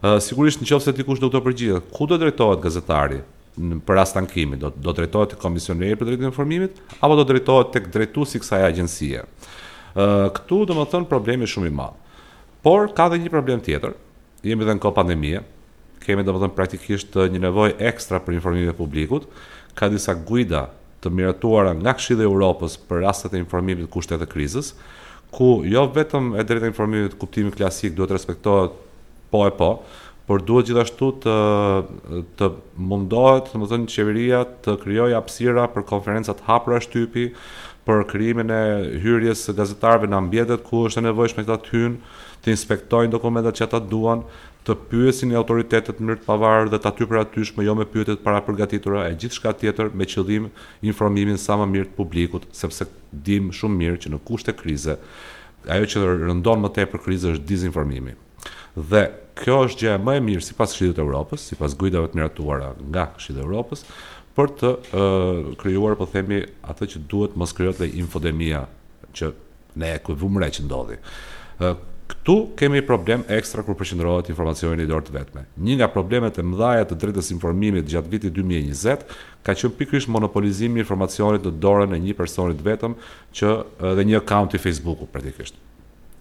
Uh, 0.00 0.16
sigurisht 0.24 0.62
nëse 0.64 0.94
dikush 0.96 1.20
do 1.20 1.28
të 1.32 1.42
përgjigjet, 1.44 1.90
ku 1.94 2.06
do 2.10 2.18
drejtohet 2.22 2.64
gazetari? 2.66 3.22
Në 3.60 3.80
për 3.82 3.96
rast 3.98 4.14
ankimi 4.16 4.56
do 4.56 4.68
do 4.70 4.92
drejtohet 4.94 5.34
te 5.34 5.36
komisioneri 5.42 5.96
për 5.98 6.06
drejtimin 6.06 6.30
e 6.30 6.30
informimit 6.30 6.76
apo 7.02 7.16
do 7.18 7.24
drejtohet 7.28 7.72
tek 7.74 7.88
drejtuesi 7.92 8.38
kësaj 8.40 8.62
agjencie. 8.70 9.24
Ë 9.98 10.06
këtu 10.36 10.60
domethën 10.70 11.08
problemi 11.10 11.48
shumë 11.50 11.68
i 11.68 11.74
madh. 11.74 11.98
Por 12.60 12.90
ka 12.92 13.08
dhe 13.08 13.18
një 13.22 13.30
problem 13.32 13.62
tjetër. 13.64 13.94
Jemi 14.44 14.66
edhe 14.66 14.74
në 14.76 14.82
kohë 14.84 14.96
pandemie. 14.98 15.40
Kemi 16.00 16.22
domethënë 16.26 16.56
praktikisht 16.56 17.16
uh, 17.16 17.26
një 17.32 17.40
nevojë 17.46 17.78
ekstra 17.90 18.20
për 18.24 18.36
informimin 18.38 18.72
e 18.72 18.76
publikut. 18.76 19.24
Ka 19.76 19.88
disa 19.92 20.12
guida 20.14 20.66
të 21.00 21.12
miratuara 21.16 21.72
nga 21.78 21.94
Këshilli 21.96 22.24
i 22.26 22.28
Evropës 22.28 22.76
për 22.88 23.02
rastet 23.06 23.34
e 23.36 23.40
informimit 23.40 23.80
të 23.86 23.92
kushteve 23.94 24.20
të 24.26 24.30
krizës, 24.34 24.74
ku 25.32 25.62
jo 25.64 25.86
vetëm 25.96 26.34
e 26.40 26.44
drejta 26.44 26.68
e 26.68 26.72
informimit 26.74 27.14
kuptimi 27.20 27.52
klasik 27.54 27.94
duhet 27.96 28.12
respektohet 28.12 28.74
po 29.32 29.40
e 29.48 29.52
po, 29.56 29.68
por 30.28 30.44
duhet 30.46 30.68
gjithashtu 30.68 31.08
të 31.24 31.36
të 32.38 32.50
mundohet, 32.90 33.48
domethënë 33.54 33.88
qeveria 33.94 34.42
të 34.66 34.74
krijojë 34.84 35.16
hapësira 35.16 35.64
për 35.72 35.86
konferenca 35.88 36.36
të 36.36 36.48
hapura 36.50 36.82
shtypi, 36.84 37.24
për 37.88 38.04
krijimin 38.12 38.52
e 38.52 38.60
hyrjes 39.02 39.46
së 39.48 39.56
gazetarëve 39.56 40.10
në 40.12 40.20
ambientet 40.20 40.66
ku 40.68 40.84
është 40.90 41.00
e 41.00 41.06
nevojshme 41.08 41.48
që 41.48 41.56
të 41.64 41.72
hyjnë, 41.78 41.96
të 42.44 42.54
inspektojnë 42.54 43.12
dokumentat 43.12 43.58
që 43.58 43.66
ata 43.66 43.80
duan, 43.84 44.22
të 44.66 44.74
pyesin 44.90 45.32
autoritetet 45.40 46.00
në 46.00 46.04
mënyrë 46.06 46.20
të 46.20 46.26
pavarur 46.26 46.68
dhe 46.72 46.78
të 46.84 46.90
aty 46.90 47.06
për 47.08 47.18
aty 47.22 47.46
jo 47.66 47.74
me 47.74 47.86
pyetjet 47.88 48.20
para 48.24 48.42
përgatitura 48.44 49.06
e 49.08 49.14
gjithçka 49.18 49.52
tjetër 49.56 49.90
me 49.96 50.04
qëllim 50.04 50.50
informimin 50.84 51.38
sa 51.40 51.56
më 51.62 51.66
mirë 51.72 51.88
të 51.88 51.96
publikut, 51.96 52.44
sepse 52.52 52.86
dim 53.10 53.48
shumë 53.56 53.76
mirë 53.80 53.96
që 54.04 54.12
në 54.12 54.20
kushte 54.28 54.52
krize 54.52 54.98
ajo 55.68 55.84
që 55.88 56.04
rëndon 56.26 56.60
më 56.64 56.72
tepër 56.76 57.00
krize 57.06 57.32
është 57.34 57.44
dezinformimi. 57.50 58.14
Dhe 58.76 59.02
kjo 59.40 59.62
është 59.66 59.80
gjë 59.86 59.96
më 60.04 60.14
e 60.14 60.22
mirë 60.28 60.44
sipas 60.44 60.72
Këshillit 60.74 60.96
të 60.96 61.04
Evropës, 61.04 61.42
sipas 61.50 61.74
gujdave 61.80 62.08
të 62.12 62.20
miratuara 62.20 62.70
nga 62.84 63.08
Këshilli 63.16 63.40
i 63.40 63.44
Evropës 63.44 63.82
për 64.36 64.52
të 64.60 64.70
uh, 64.76 65.50
krijuar, 65.60 65.96
po 66.00 66.06
themi, 66.08 66.42
atë 66.68 66.86
që 66.92 67.02
duhet 67.10 67.34
mos 67.40 67.52
krijohet 67.56 67.82
infodemia 67.98 68.62
që 69.16 69.32
ne 69.80 69.94
e 69.96 70.02
kuvumre 70.06 70.48
që 70.54 70.68
ndodhi. 70.68 71.00
Uh, 71.60 71.74
Këtu 72.10 72.34
kemi 72.58 72.80
problem 72.86 73.22
ekstra 73.30 73.62
kur 73.62 73.76
përqendrohet 73.78 74.30
informacioni 74.32 74.82
në 74.82 74.88
dorë 74.90 75.06
të 75.08 75.12
vetme. 75.14 75.42
Një 75.66 75.76
nga 75.78 75.86
problemet 75.94 76.40
e 76.40 76.44
mëdha 76.46 76.70
të 76.90 76.96
drejtës 77.04 77.28
informimit 77.36 77.86
gjatë 77.92 78.10
vitit 78.10 78.34
2020 78.40 79.04
ka 79.46 79.54
qenë 79.54 79.70
pikërisht 79.78 80.10
monopolizimi 80.10 80.80
i 80.80 80.82
informacionit 80.82 81.46
në 81.46 81.52
dorën 81.62 81.94
e 81.94 82.00
një 82.08 82.16
personi 82.18 82.56
të 82.58 82.66
vetëm 82.66 82.96
që 83.40 83.52
dhe 84.00 84.06
një 84.08 84.18
account 84.24 84.56
i 84.58 84.62
Facebook-ut 84.64 85.12
praktikisht. 85.14 85.54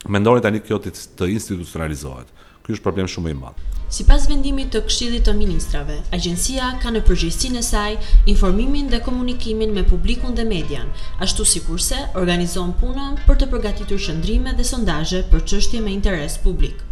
Mendoni 0.07 0.45
tani 0.45 0.61
kjo 0.63 0.77
të 0.85 1.31
institucionalizohet 1.39 2.29
ky 2.69 2.75
është 2.77 2.85
problem 2.85 3.07
shumë 3.11 3.31
i 3.33 3.37
madh. 3.39 3.61
Sipas 3.95 4.25
vendimit 4.31 4.67
të 4.73 4.81
Këshillit 4.87 5.23
të 5.27 5.33
Ministrave, 5.37 5.95
agjencia 6.17 6.67
ka 6.83 6.91
në 6.93 7.01
përgjegjësinë 7.07 7.63
e 7.63 7.65
saj 7.69 7.95
informimin 8.33 8.91
dhe 8.93 8.99
komunikimin 9.07 9.73
me 9.79 9.85
publikun 9.93 10.37
dhe 10.39 10.45
median, 10.51 10.93
ashtu 11.27 11.47
sikurse 11.55 12.03
organizon 12.23 12.75
punën 12.83 13.17
për 13.25 13.39
të 13.41 13.49
përgatitur 13.55 14.05
qendrime 14.05 14.53
dhe 14.61 14.67
sondazhe 14.75 15.25
për 15.33 15.47
çështje 15.53 15.81
me 15.87 15.95
interes 15.99 16.37
publik. 16.45 16.85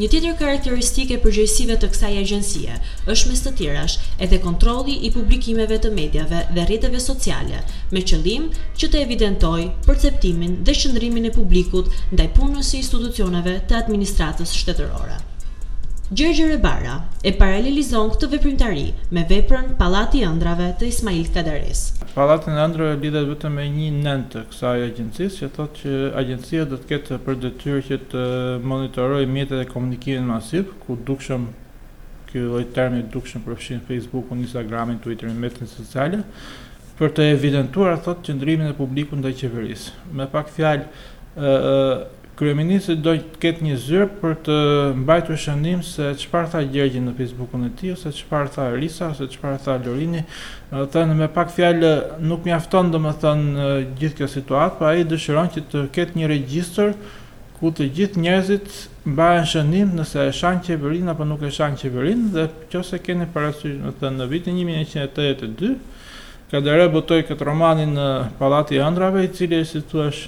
Një 0.00 0.06
tjetër 0.12 0.36
karakteristike 0.40 1.16
përgjësive 1.22 1.74
të 1.80 1.88
kësaj 1.94 2.10
agjensie 2.20 2.76
është 3.14 3.32
mes 3.32 3.42
të 3.46 3.50
tjerash 3.58 3.96
edhe 4.26 4.38
kontroli 4.44 4.94
i 5.08 5.10
publikimeve 5.16 5.76
të 5.86 5.90
medjave 5.98 6.40
dhe 6.58 6.64
rriteve 6.70 7.02
sociale, 7.08 7.60
me 7.96 8.04
qëllim 8.12 8.48
që 8.82 8.90
të 8.94 9.02
evidentoj 9.02 9.60
perceptimin 9.88 10.56
dhe 10.70 10.76
shëndrimin 10.84 11.28
e 11.28 11.34
publikut 11.36 11.92
ndaj 12.14 12.30
punës 12.40 12.72
i 12.72 12.80
institucionave 12.80 13.58
të 13.68 13.78
administratës 13.82 14.56
shtetërora. 14.62 15.20
Gjergjë 16.12 16.44
Rebara 16.50 16.94
e 17.24 17.30
paralelizon 17.40 18.10
këtë 18.12 18.28
veprimtari 18.34 18.82
me 19.16 19.22
veprën 19.30 19.70
Pallati 19.80 20.20
i 20.20 20.26
ëndrave 20.28 20.66
të 20.76 20.90
Ismail 20.92 21.30
Kadares. 21.32 21.78
Pallati 22.12 22.50
i 22.52 22.58
ëndrave 22.60 22.98
lidhet 23.00 23.30
vetëm 23.30 23.54
me 23.56 23.64
një 23.78 23.86
nën 24.02 24.26
të 24.34 24.42
kësaj 24.50 24.74
agjencisë 24.90 25.38
që 25.42 25.48
thotë 25.56 25.78
që 25.80 25.94
agjencia 26.22 26.66
do 26.68 26.76
të 26.82 26.90
ketë 26.90 27.18
për 27.28 27.40
detyrë 27.46 27.80
që 27.88 27.98
të 28.12 28.26
monitorojë 28.74 29.30
mjetet 29.38 29.62
e 29.64 29.72
komunikimit 29.72 30.28
masiv, 30.28 30.74
ku 30.84 30.98
dukshëm 31.08 31.46
ky 32.28 32.44
lloj 32.44 32.66
termi 32.76 33.00
dukshëm 33.16 33.46
përfshin 33.48 33.80
Facebookun, 33.88 34.44
Instagramin, 34.44 35.00
Twitterin, 35.06 35.38
mjetet 35.40 35.70
sociale 35.72 36.20
për 37.00 37.16
të 37.16 37.30
evidentuar 37.38 37.96
thotë 38.04 38.28
qëndrimin 38.28 38.68
e 38.74 38.80
publikut 38.84 39.22
ndaj 39.24 39.32
qeverisë. 39.44 39.94
Me 40.12 40.28
pak 40.36 40.52
fjalë, 40.58 40.90
ë 41.38 41.60
Kryeministri 42.32 42.94
do 43.04 43.12
të 43.18 43.38
ketë 43.42 43.64
një 43.66 43.74
zyrë 43.82 44.04
për 44.22 44.36
të 44.46 44.54
mbajtur 45.02 45.38
shënim 45.42 45.82
se 45.84 46.06
çfarë 46.22 46.48
tha 46.54 46.62
Gjergji 46.74 47.02
në 47.06 47.12
Facebookun 47.18 47.66
e 47.66 47.72
tij 47.76 47.90
ose 47.94 48.12
çfarë 48.18 48.52
tha 48.54 48.68
Risa 48.76 49.10
ose 49.14 49.26
çfarë 49.34 49.58
tha 49.66 49.74
Lorini. 49.84 50.22
Thënë 50.94 51.18
me 51.18 51.28
pak 51.34 51.52
fjalë 51.56 51.90
nuk 52.30 52.48
mjafton 52.48 52.88
domethënë 52.94 53.66
gjithë 54.00 54.20
kjo 54.22 54.30
situatë, 54.36 54.78
por 54.80 54.90
ai 54.94 55.04
dëshiron 55.12 55.52
që 55.58 55.66
të 55.74 55.84
ketë 55.98 56.18
një 56.22 56.30
regjistër 56.32 56.96
ku 57.60 57.68
të 57.78 57.90
gjithë 58.00 58.24
njerëzit 58.24 58.72
mbajnë 59.12 59.46
shënim 59.54 59.92
nëse 60.00 60.24
e 60.24 60.32
shan 60.40 60.64
qeverinë 60.66 61.12
apo 61.12 61.28
nuk 61.28 61.44
e 61.44 61.52
shan 61.58 61.76
qeverinë 61.82 62.32
dhe 62.38 62.48
nëse 62.72 63.02
keni 63.06 63.28
parasysh 63.36 63.76
domethën 63.76 64.18
në 64.22 64.30
vitin 64.32 64.58
1982 64.64 65.74
ka 66.50 66.64
dhe 66.64 66.80
rebotoj 66.80 67.20
këtë 67.28 67.44
romanin 67.52 67.92
në 67.98 68.08
Palati 68.40 68.80
Andrave, 68.88 69.26
i 69.28 69.36
cili 69.36 69.60
e 69.60 69.68
situash 69.74 70.24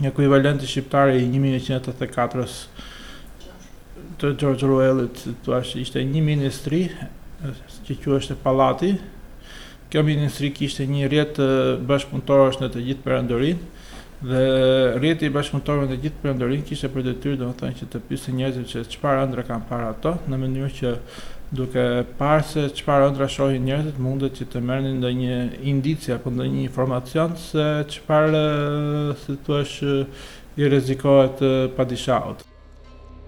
një 0.00 0.10
ekuivalent 0.10 0.60
i 0.62 0.66
shqiptar 0.68 1.08
i 1.16 1.22
1984-s 1.30 2.56
të 4.20 4.30
George 4.40 4.66
Orwellit, 4.66 5.22
thua 5.44 5.62
se 5.64 5.80
ishte 5.80 6.02
një 6.04 6.20
ministri 6.24 6.82
që 7.84 7.96
quhej 8.02 8.36
Pallati. 8.42 8.92
Kjo 9.88 10.02
ministri 10.04 10.48
kishte 10.52 10.82
një 10.90 11.06
rjet 11.08 11.36
të 11.38 11.46
bashkëpunëtorësh 11.88 12.58
në 12.64 12.68
të 12.74 12.80
gjithë 12.88 13.04
perandorinë 13.06 13.64
dhe 14.26 14.40
rjeti 14.98 15.28
i 15.28 15.32
bashkëpunëtorëve 15.32 15.86
në 15.86 15.92
të 15.94 15.98
gjithë 16.04 16.22
perandorinë 16.24 16.66
kishte 16.68 16.90
për 16.92 17.04
detyrë 17.12 17.38
domethënë 17.44 17.78
që 17.80 17.88
të 17.92 18.00
pyesë 18.08 18.34
njerëzit 18.36 18.72
se 18.72 18.82
çfarë 18.96 19.22
ëndra 19.28 19.44
kanë 19.48 19.68
para 19.70 19.92
ato 19.94 20.16
në 20.32 20.40
mënyrë 20.42 20.70
që 20.80 20.92
duke 21.54 21.82
parë 22.18 22.42
se 22.48 22.62
çfarë 22.74 23.06
ëndra 23.12 23.28
shohin 23.30 23.64
njerëzit 23.68 24.00
mundet 24.02 24.34
që 24.40 24.46
të 24.50 24.62
merrni 24.66 24.90
ndonjë 24.98 25.36
indicie 25.72 26.14
apo 26.16 26.32
ndonjë 26.34 26.62
informacion 26.66 27.36
se 27.38 27.66
çfarë 27.92 28.44
si 29.22 29.36
thua 29.46 29.60
i 30.56 30.64
rrezikohet 30.70 31.38
padishaut. 31.76 32.42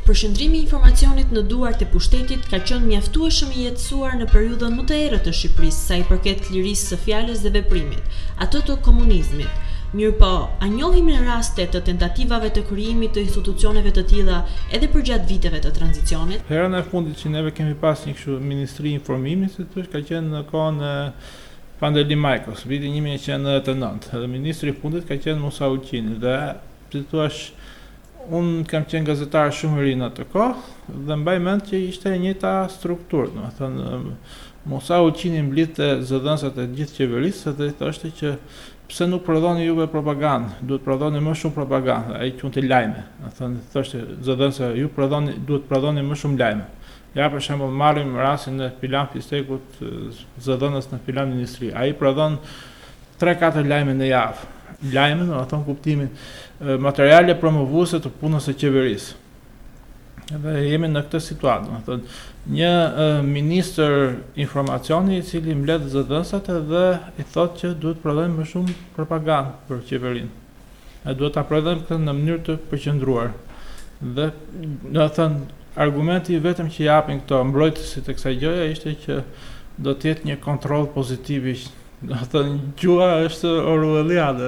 Përshëndrimi 0.09 0.57
i 0.63 0.65
informacionit 0.65 1.33
në 1.37 1.43
duart 1.53 1.83
e 1.85 1.89
pushtetit 1.93 2.47
ka 2.51 2.59
qenë 2.65 2.89
mjaftueshëm 2.89 3.51
i 3.55 3.67
jetësuar 3.67 4.15
në 4.17 4.27
periudhën 4.33 4.75
më 4.79 4.87
të 4.89 4.99
errët 5.07 5.27
të 5.29 5.35
Shqipërisë 5.39 5.83
sa 5.87 5.99
i 6.01 6.07
përket 6.09 6.49
lirisë 6.55 6.89
së 6.95 6.99
fjalës 7.03 7.43
dhe 7.45 7.53
veprimit, 7.59 8.21
atë 8.43 8.65
të 8.71 8.79
komunizmit. 8.87 9.53
Mirë 9.97 10.19
po, 10.21 10.29
a 10.61 10.67
njohim 10.69 11.07
në 11.09 11.23
raste 11.25 11.65
të 11.73 11.81
tentativave 11.89 12.51
të 12.53 12.61
kryimi 12.69 13.07
të 13.09 13.23
institucioneve 13.25 13.89
të 13.97 14.03
tila 14.11 14.43
edhe 14.77 14.89
për 14.93 15.05
gjatë 15.09 15.29
viteve 15.31 15.61
të 15.65 15.71
tranzicionit? 15.79 16.43
Herën 16.51 16.77
e 16.77 16.83
fundit 16.91 17.17
që 17.23 17.31
neve 17.33 17.53
kemi 17.57 17.73
pas 17.81 18.03
një 18.05 18.13
këshu 18.19 18.35
Ministri 18.43 18.93
Informimit, 18.99 19.55
se 19.57 19.65
të 19.65 19.87
ka 19.95 20.03
qenë 20.11 20.29
në 20.35 20.43
konë 20.51 20.91
Pandeli 21.81 22.19
Majkos, 22.21 22.67
viti 22.69 22.91
1999, 22.99 24.13
edhe 24.19 24.29
Ministri 24.29 24.77
fundit 24.77 25.09
ka 25.09 25.17
qenë 25.25 25.41
Musa 25.47 25.71
Uqini, 25.73 26.19
dhe 26.21 26.37
për 26.93 27.09
të 27.09 27.33
unë 28.37 28.69
kam 28.69 28.85
qenë 28.85 29.09
gazetarë 29.09 29.57
shumë 29.63 29.87
rinë 29.87 30.11
atë 30.11 30.21
të 30.21 30.29
kohë, 30.37 30.73
dhe 31.09 31.17
mbaj 31.23 31.39
mend 31.49 31.65
që 31.71 31.81
ishte 31.89 32.13
e 32.13 32.21
një 32.27 32.37
ta 32.45 32.57
strukturë, 32.77 33.31
në 33.39 33.55
thënë, 33.57 33.99
Musa 34.69 34.99
Uqini 35.07 35.41
mblitë 35.49 35.79
të 35.79 35.95
zëdhënsat 36.11 36.59
e 36.67 36.75
gjithë 36.77 36.99
qeverisë, 37.01 37.57
dhe 37.63 37.73
të 37.79 37.89
është 37.89 38.11
që 38.19 38.35
pse 38.89 39.05
nuk 39.09 39.23
prodhoni 39.27 39.65
juve 39.69 39.85
propagandë, 39.93 40.63
duhet 40.65 40.85
prodhoni 40.85 41.21
më 41.25 41.35
shumë 41.43 41.57
propagandë, 41.57 42.15
ai 42.23 42.31
qon 42.39 42.53
të 42.55 42.63
lajme. 42.65 43.03
Do 43.25 43.33
thonë 43.37 43.61
thoshte 43.75 44.37
se 44.57 44.71
ju 44.81 44.89
prodhoni 44.97 45.35
duhet 45.45 45.67
prodhoni 45.69 46.05
më 46.07 46.17
shumë 46.17 46.41
lajme. 46.41 46.67
Ja 47.17 47.29
për 47.33 47.41
shembull 47.45 47.73
marrim 47.75 48.17
rastin 48.21 48.59
në 48.61 48.71
Pilan 48.81 49.11
Fistekut 49.13 49.79
eh, 49.83 50.23
zëdhënës 50.45 50.91
në 50.93 50.99
Pilan 51.07 51.29
Ministri. 51.35 51.71
Ai 51.73 51.93
prodhon 51.97 52.39
3-4 53.21 53.69
lajme 53.69 53.95
në 53.99 54.09
javë. 54.09 54.53
Lajme 54.95 55.27
do 55.29 55.37
të 55.39 55.51
thonë 55.53 55.69
kuptimin 55.69 56.09
eh, 56.09 56.77
materiale 56.81 57.37
promovuese 57.41 58.01
të 58.05 58.13
punës 58.23 58.49
së 58.49 58.57
qeverisë. 58.63 59.17
Edhe 60.37 60.59
jemi 60.69 60.89
në 60.93 61.07
këtë 61.09 61.21
situatë, 61.25 61.69
do 61.69 61.79
thonë 61.89 62.21
një 62.47 62.73
minister 63.27 64.15
informacioni 64.41 65.19
i 65.19 65.23
cili 65.27 65.55
mbledh 65.59 65.89
zëdhënësat 65.91 66.51
dhe 66.71 66.85
i 67.23 67.27
thotë 67.35 67.59
që 67.61 67.73
duhet 67.83 67.99
të 67.99 68.03
prodhojmë 68.05 68.39
më 68.39 68.47
shumë 68.53 68.77
propagandë 68.97 69.55
për 69.69 69.83
qeverinë. 69.91 70.31
Ne 71.05 71.15
duhet 71.19 71.35
ta 71.37 71.43
prodhojmë 71.51 71.83
këtë 71.85 71.99
në 72.05 72.15
mënyrë 72.21 72.45
të 72.49 72.57
përqendruar. 72.71 73.35
Dhe 74.17 74.29
do 74.31 75.01
të 75.05 75.09
thënë 75.19 75.41
argumenti 75.87 76.39
vetëm 76.49 76.71
që 76.75 76.85
japin 76.87 77.21
këto 77.25 77.43
mbrojtësit 77.51 78.07
të 78.09 78.17
kësaj 78.19 78.37
gjëje 78.45 78.71
ishte 78.73 78.95
që 79.07 79.19
do 79.87 79.95
të 79.95 80.11
jetë 80.13 80.31
një 80.31 80.39
kontroll 80.49 80.89
pozitiv. 80.95 81.51
Do 82.03 82.15
të 82.23 82.31
thënë 82.33 82.57
gjua 82.79 83.13
është 83.27 83.55
Orwellian 83.75 84.45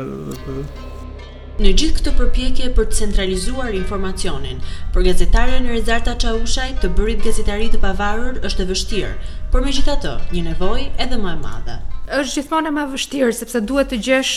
në 1.61 1.75
gjithë 1.77 1.93
këtë 1.99 2.13
përpjekje 2.19 2.69
për 2.77 2.87
të 2.89 2.97
centralizuar 2.97 3.75
informacionin. 3.77 4.63
Për 4.95 5.03
gazetare 5.11 5.59
në 5.61 5.75
Rezarta 5.75 6.15
Qaushaj 6.23 6.71
të 6.81 6.89
bërit 6.97 7.21
gazetari 7.27 7.67
të 7.75 7.81
pavarur 7.83 8.39
është 8.49 8.63
e 8.65 8.69
vështirë, 8.71 9.11
por 9.53 9.65
me 9.67 9.75
gjitha 9.77 9.99
të, 10.01 10.15
një 10.33 10.45
nevoj 10.47 10.87
edhe 11.05 11.19
më 11.21 11.35
e 11.35 11.43
madhe. 11.43 11.75
është 12.21 12.39
gjithmonë 12.39 12.73
e 12.73 12.77
ma 12.79 12.87
vështirë, 12.95 13.35
sepse 13.43 13.61
duhet 13.69 13.93
të 13.93 13.99
gjesh 14.07 14.33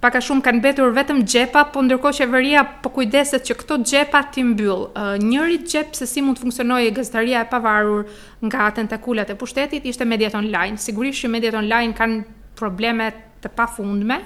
paka 0.00 0.20
shumë 0.22 0.44
kanë 0.46 0.62
betur 0.68 0.94
vetëm 0.94 1.24
gjepa, 1.26 1.64
po 1.74 1.82
ndërko 1.82 2.12
qeveria 2.20 2.62
po 2.84 2.88
kujdeset 2.94 3.42
që 3.48 3.58
këto 3.64 3.80
gjepa 3.90 4.22
ti 4.32 4.46
mbyll. 4.46 4.86
Njëri 5.26 5.58
gjep 5.66 5.96
se 5.98 6.06
si 6.06 6.22
mund 6.22 6.38
të 6.38 6.46
funksionoj 6.46 6.86
e 6.86 6.94
gazetaria 6.94 7.42
e 7.42 7.50
pavarur 7.50 8.06
nga 8.46 8.70
tentakulat 8.78 9.30
e 9.34 9.34
pushtetit, 9.34 9.82
ishte 9.84 10.06
mediat 10.06 10.38
online. 10.38 10.78
Sigurisht 10.78 11.24
që 11.24 11.34
mediat 11.34 11.58
online 11.58 11.98
kanë 11.98 12.22
probleme 12.56 13.10
të 13.42 13.50
pa 13.56 13.66
fundme, 13.66 14.20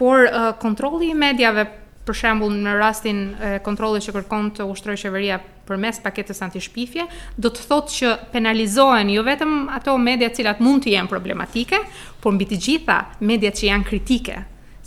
por 0.00 0.18
uh, 0.24 0.54
kontrolli 0.64 1.10
i 1.12 1.14
mediave 1.18 1.66
për 2.08 2.16
shembull 2.16 2.54
në 2.64 2.72
rastin 2.80 3.18
e 3.44 3.48
kontrollit 3.62 4.02
që 4.06 4.14
kërkon 4.16 4.46
të 4.56 4.64
ushtrojë 4.72 5.00
qeveria 5.04 5.36
përmes 5.68 5.98
paketës 6.02 6.38
antishpifje, 6.46 7.04
do 7.36 7.50
të 7.52 7.66
thotë 7.68 7.94
që 7.98 8.12
penalizohen 8.32 9.12
jo 9.12 9.20
vetëm 9.26 9.52
ato 9.76 9.98
media 10.00 10.30
të 10.32 10.38
cilat 10.40 10.62
mund 10.64 10.86
të 10.86 10.94
jenë 10.94 11.12
problematike, 11.12 11.82
por 12.24 12.32
mbi 12.34 12.48
të 12.50 12.58
gjitha 12.64 12.96
mediat 13.28 13.60
që 13.60 13.66
janë 13.68 13.86
kritike, 13.90 14.38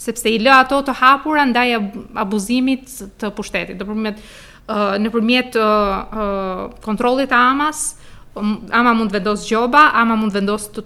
sepse 0.04 0.34
i 0.34 0.42
lë 0.42 0.56
ato 0.64 0.82
të 0.90 0.98
hapura 1.04 1.46
ndaj 1.52 1.78
abuzimit 2.26 2.90
të 3.22 3.30
pushtetit. 3.38 3.78
Do 3.80 3.86
përmet 3.92 4.18
nëpërmjet 5.06 5.60
uh, 5.62 5.70
uh, 5.70 6.26
uh, 6.26 6.66
kontrollit 6.84 7.30
të 7.32 7.38
AMAS, 7.40 7.86
um, 8.34 8.58
AMA 8.74 8.98
mund 8.98 9.14
të 9.14 9.20
vendosë 9.22 9.50
gjoba, 9.54 9.92
AMA 10.02 10.18
mund 10.24 10.34
të 10.34 10.42
vendosë 10.42 10.74
të 10.80 10.86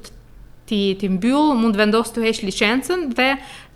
ti 0.68 0.80
ti 1.00 1.10
mbyll, 1.10 1.54
mund 1.56 1.76
të 1.76 1.82
vendos 1.86 2.12
të 2.12 2.26
hesh 2.28 2.44
licencën 2.46 3.08
dhe 3.16 3.28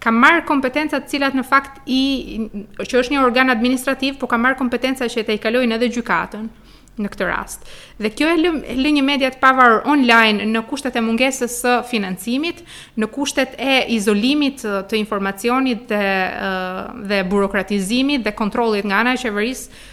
ka 0.04 0.12
marr 0.12 0.44
kompetenca 0.48 1.00
të 1.00 1.12
cilat 1.14 1.36
në 1.38 1.44
fakt 1.48 1.80
i 1.92 2.02
që 2.82 3.02
është 3.04 3.14
një 3.16 3.22
organ 3.24 3.54
administrativ, 3.54 4.20
por 4.20 4.30
ka 4.34 4.38
marr 4.42 4.60
kompetenca 4.60 5.08
që 5.12 5.26
i 5.38 5.40
kalojnë 5.44 5.78
edhe 5.78 5.92
gjykatën 5.96 6.50
në 7.02 7.10
këtë 7.14 7.28
rast. 7.30 7.70
Dhe 8.04 8.10
kjo 8.12 8.28
e 8.28 8.34
lë 8.42 8.50
lë 8.82 8.90
një 8.98 9.04
media 9.08 9.30
të 9.32 9.40
pavarur 9.42 9.86
online 9.94 10.44
në 10.52 10.62
kushtet 10.70 10.98
e 11.00 11.06
mungesës 11.06 11.54
së 11.64 11.76
financimit, 11.90 12.60
në 13.00 13.08
kushtet 13.16 13.56
e 13.58 13.78
izolimit 13.96 14.62
të 14.66 15.00
informacionit 15.00 15.88
dhe 15.90 16.12
dhe 17.10 17.22
burokratizimit 17.32 18.26
dhe 18.28 18.36
kontrollit 18.38 18.86
nga 18.90 19.00
ana 19.06 19.16
e 19.16 19.22
qeverisë 19.24 19.88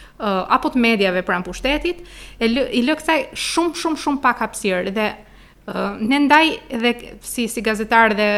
apo 0.50 0.72
të 0.74 0.82
mediave 0.82 1.22
pranë 1.22 1.46
pushtetit, 1.46 2.02
e 2.42 2.46
lë 2.50 2.66
i 2.74 2.82
lë 2.82 2.98
kësaj 2.98 3.18
shumë 3.38 3.78
shumë 3.84 4.00
shumë 4.04 4.22
pak 4.24 4.40
hapësirë 4.42 4.94
dhe 4.98 5.06
ne 6.00 6.18
ndaj 6.24 6.50
dhe 6.82 6.92
si 7.22 7.46
si 7.48 7.60
gazetar 7.62 8.14
dhe 8.16 8.30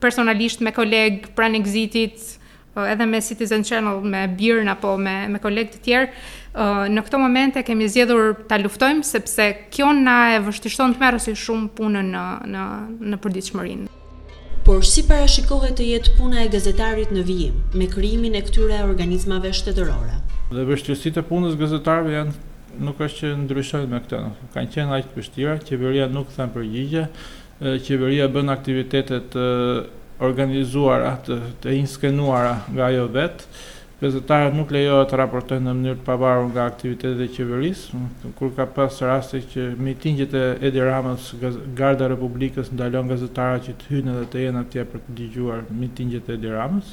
personalisht 0.00 0.60
me 0.60 0.72
koleg 0.72 1.26
pranë 1.36 1.58
ekzitit 1.60 2.34
edhe 2.78 3.06
me 3.06 3.20
Citizen 3.20 3.64
Channel 3.64 4.00
me 4.00 4.26
Birn 4.28 4.68
apo 4.68 4.94
me 4.98 5.26
me 5.28 5.40
koleg 5.42 5.72
të 5.72 5.80
tjerë 5.84 6.94
në 6.94 7.04
këto 7.06 7.18
momente 7.22 7.62
kemi 7.66 7.88
zgjedhur 7.90 8.36
ta 8.50 8.58
luftojmë 8.60 9.06
sepse 9.06 9.48
kjo 9.74 9.90
na 9.94 10.18
e 10.36 10.40
vështishton 10.44 10.94
të 10.94 11.02
merresi 11.02 11.34
shumë 11.36 11.70
punën 11.78 12.12
në 12.14 12.24
në 12.56 12.64
në 13.04 13.20
përditshmërinë. 13.24 13.88
Por 14.68 14.82
si 14.84 15.02
parashikohet 15.08 15.78
të 15.78 15.86
jetë 15.94 16.16
puna 16.18 16.42
e 16.44 16.48
gazetarit 16.52 17.12
në 17.14 17.22
vijim 17.24 17.62
me 17.78 17.86
krijimin 17.88 18.34
e 18.36 18.42
këtyre 18.44 18.82
organizmave 18.84 19.52
shtetërore? 19.56 20.18
Dhe 20.52 20.64
vështirësitë 20.68 21.22
e 21.22 21.28
punës 21.30 21.56
gazetarëve 21.60 22.14
janë 22.18 22.36
nuk 22.76 23.00
është 23.04 23.20
që 23.20 23.34
ndryshojnë 23.46 23.90
me 23.92 24.00
këta, 24.04 24.18
kanë 24.54 24.72
qenë 24.74 24.94
aqë 24.98 25.08
të 25.08 25.16
pështira, 25.18 25.54
qeveria 25.68 26.08
nuk 26.12 26.28
thënë 26.34 26.54
përgjigje, 26.56 27.06
qeveria 27.86 28.26
bënë 28.34 28.52
aktivitetet 28.54 29.38
organizuara, 30.28 31.14
të, 31.26 31.74
inskenuara 31.80 32.58
nga 32.76 32.90
jo 32.96 33.08
vetë, 33.18 33.52
Gazetarët 33.98 34.54
nuk 34.54 34.70
lejohet 34.70 35.08
të 35.10 35.16
raportojnë 35.18 35.64
në 35.66 35.72
mënyrë 35.74 35.96
të 35.98 36.04
pavarur 36.06 36.44
nga 36.52 36.68
aktivitetet 36.70 37.18
e 37.18 37.26
qeverisë, 37.34 37.98
kur 38.38 38.52
ka 38.54 38.62
pas 38.70 38.94
raste 39.02 39.40
që 39.50 39.64
mitingjet 39.82 40.36
e 40.38 40.42
Edi 40.68 40.78
Ramës, 40.86 41.32
Garda 41.74 42.06
Republikës 42.12 42.70
ndalon 42.76 43.10
gazetarët 43.10 43.66
që 43.66 43.74
të 43.80 43.88
hynë 43.96 44.14
dhe 44.20 44.28
të 44.36 44.44
jenë 44.44 44.62
atje 44.62 44.84
për 44.92 45.02
të 45.08 45.16
dëgjuar 45.18 45.64
mitingjet 45.80 46.30
e 46.30 46.36
Edi 46.38 46.54
Ramës. 46.54 46.92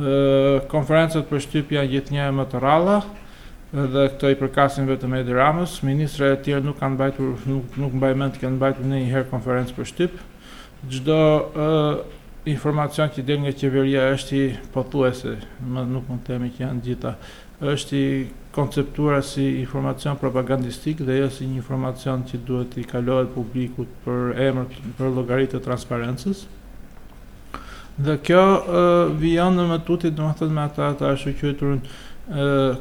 Ë 0.00 0.62
konferencat 0.72 1.28
për 1.28 1.44
shtypje 1.44 1.84
janë 1.98 2.24
e 2.24 2.32
më 2.40 2.48
të 2.54 2.64
ralla, 2.64 3.02
dhe 3.72 4.06
këto 4.14 4.30
i 4.32 4.36
përkasin 4.40 4.86
vetëm 4.88 5.14
Edi 5.18 5.34
Ramës, 5.36 5.80
ministra 5.84 6.30
e 6.32 6.38
tjerë 6.44 6.64
nuk 6.64 6.78
kanë 6.80 6.96
bajtur, 7.02 7.34
nuk, 7.48 7.74
nuk 7.76 7.96
mbaj 8.00 8.14
të 8.32 8.40
kanë 8.42 8.60
bajtur 8.62 8.86
në 8.88 9.00
një 9.02 9.10
herë 9.12 9.28
konferencë 9.32 9.74
për 9.76 9.88
shtyp. 9.92 10.14
Gjdo 10.88 11.18
informacion 12.48 13.10
që 13.12 13.22
del 13.28 13.42
nga 13.44 13.52
qeveria 13.52 14.06
është 14.14 14.36
i 14.36 14.56
pëthuese, 14.72 15.34
më 15.68 15.84
nuk 15.90 16.08
më 16.08 16.16
temi 16.24 16.50
që 16.56 16.64
janë 16.64 16.82
gjitha, 16.86 17.12
është 17.60 17.96
i 17.96 18.08
konceptuara 18.56 19.20
si 19.22 19.44
informacion 19.60 20.16
propagandistik 20.18 21.02
dhe 21.04 21.18
jo 21.20 21.28
si 21.30 21.44
një 21.44 21.60
informacion 21.60 22.22
që 22.26 22.40
duhet 22.48 22.78
i 22.80 22.86
kalohet 22.88 23.34
publikut 23.34 23.90
për 24.04 24.32
emër 24.32 24.80
për 24.98 25.12
llogaritë 25.16 25.58
të 25.58 25.64
transparencës. 25.66 26.46
Dhe 27.98 28.14
kjo 28.22 28.40
uh, 28.40 29.16
vijon 29.18 29.56
në 29.58 29.62
mëtutit 29.72 30.14
domethënë 30.14 30.54
me 30.54 30.66
ata 30.70 30.92
të 31.00 31.08
ashtu 31.12 31.32
quajturin 31.40 31.80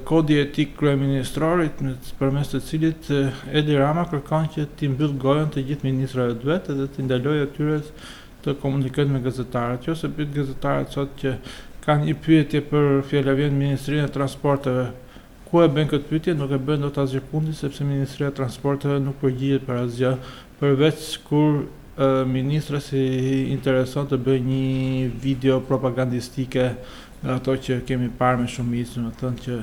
kodi 0.07 0.35
etik 0.43 0.73
kryeministrorit 0.75 1.79
në 1.79 1.93
përmes 2.19 2.49
të 2.51 2.59
cilit 2.67 3.07
Edi 3.55 3.77
Rama 3.79 4.03
kërkon 4.11 4.49
që 4.55 4.65
ti 4.79 4.89
mbyll 4.91 5.13
gojën 5.21 5.53
të 5.55 5.63
gjithë 5.69 5.87
ministrave 5.87 6.33
duhet 6.41 6.67
dhe 6.67 6.87
të 6.91 7.05
ndalojë 7.05 7.45
atyre 7.47 7.77
të 8.43 8.55
komunikojnë 8.61 9.13
me 9.15 9.21
gazetarët. 9.23 9.87
Jo 9.87 9.95
se 9.95 10.09
pyet 10.17 10.33
gazetarët 10.35 10.91
sot 10.97 11.15
që 11.23 11.35
kanë 11.85 12.09
një 12.09 12.17
pyetje 12.25 12.61
për 12.69 12.89
fjalëvjen 13.07 13.55
Ministrinë 13.55 14.09
e 14.09 14.13
Transporteve. 14.17 14.89
Ku 15.47 15.63
e 15.63 15.69
bën 15.71 15.87
këtë 15.93 16.09
pyetje? 16.11 16.35
Nuk 16.35 16.51
e 16.51 16.59
bën 16.67 16.83
dot 16.83 16.99
asgjë 16.99 17.23
fundi 17.31 17.55
sepse 17.55 17.87
Ministria 17.87 18.27
e 18.27 18.35
Transporteve 18.35 18.99
nuk 18.99 19.19
përgjigjet 19.23 19.63
për 19.69 19.81
asgjë 19.87 20.11
përveç 20.59 21.07
kur 21.27 21.61
ministra 22.29 22.77
si 22.83 22.99
intereson 23.55 24.05
të 24.11 24.19
bëjë 24.21 24.43
një 24.45 24.73
video 25.23 25.55
propagandistike 25.65 26.67
nga 27.21 27.33
ato 27.39 27.55
që 27.57 27.79
kemi 27.87 28.11
parë 28.19 28.43
me 28.43 28.47
shumë 28.51 28.73
mirë, 28.73 29.01
do 29.07 29.11
të 29.17 29.31
që 29.45 29.57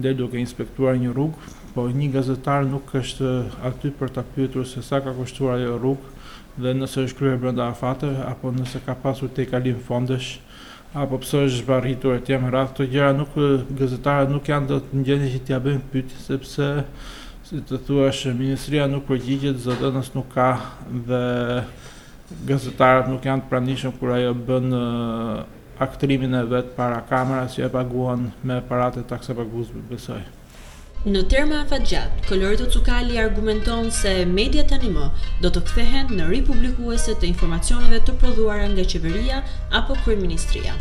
ndër 0.00 0.16
duke 0.20 0.40
inspektuar 0.40 0.96
një 0.98 1.12
rrugë, 1.14 1.52
po 1.76 1.84
një 1.94 2.08
gazetar 2.16 2.64
nuk 2.66 2.90
është 2.98 3.30
aty 3.70 3.92
për 3.98 4.14
ta 4.16 4.24
pyetur 4.34 4.66
se 4.66 4.82
sa 4.82 4.98
ka 5.04 5.12
kushtuar 5.18 5.60
ajo 5.60 5.76
rrugë 5.76 6.14
dhe 6.64 6.72
nëse 6.74 7.04
është 7.06 7.18
kryer 7.18 7.38
brenda 7.42 7.66
afateve 7.68 8.24
apo 8.26 8.50
nëse 8.56 8.80
ka 8.86 8.94
pasur 9.02 9.28
te 9.36 9.44
kalim 9.46 9.76
fondesh 9.88 10.38
apo 10.96 11.18
pse 11.20 11.42
është 11.44 11.60
zbarritur 11.60 12.16
e 12.16 12.22
tjerë 12.26 12.48
rreth 12.52 12.72
këto 12.72 12.86
gjëra, 12.94 13.12
nuk 13.20 13.36
gazetarët 13.78 14.32
nuk 14.32 14.48
janë 14.48 14.70
dot 14.70 14.94
në 14.96 15.04
gjendje 15.08 15.30
që 15.34 15.42
t'ia 15.46 15.58
bëjnë 15.66 15.88
pyetje 15.92 16.22
sepse 16.26 16.70
si 17.46 17.60
të 17.68 17.82
thua 17.86 18.08
shë 18.18 18.32
ministria 18.40 18.88
nuk 18.90 19.04
përgjigjet 19.10 19.60
zë 19.62 19.76
dhe 19.82 19.92
nuk 19.98 20.32
ka 20.32 20.48
dhe 21.10 21.22
gazetarët 22.50 23.12
nuk 23.12 23.28
janë 23.28 23.44
të 23.44 23.52
pranishëm 23.52 23.94
kura 24.00 24.16
jo 24.24 24.32
bënë 24.48 24.80
aktrimin 25.80 26.32
e 26.36 26.42
vetë 26.48 26.74
para 26.76 27.00
kameras 27.08 27.56
që 27.56 27.66
e 27.66 27.70
paguan 27.72 28.30
me 28.46 28.58
parate 28.68 29.02
takse 29.08 29.34
paguzë 29.36 29.82
besoj. 29.90 30.20
Në 31.06 31.22
terma 31.30 31.60
afat 31.62 31.92
Kolorito 32.28 32.66
Cukali 32.72 33.18
argumenton 33.18 33.90
se 33.92 34.24
media 34.24 34.64
tani 34.66 34.90
do 35.40 35.50
të 35.50 35.60
kthehen 35.68 36.06
në 36.16 36.28
ripublikuese 36.30 37.14
të 37.20 37.26
informacioneve 37.28 38.00
të 38.04 38.16
prodhuara 38.20 38.68
nga 38.68 38.84
qeveria 38.84 39.42
apo 39.70 39.94
kryeministria. 40.04 40.74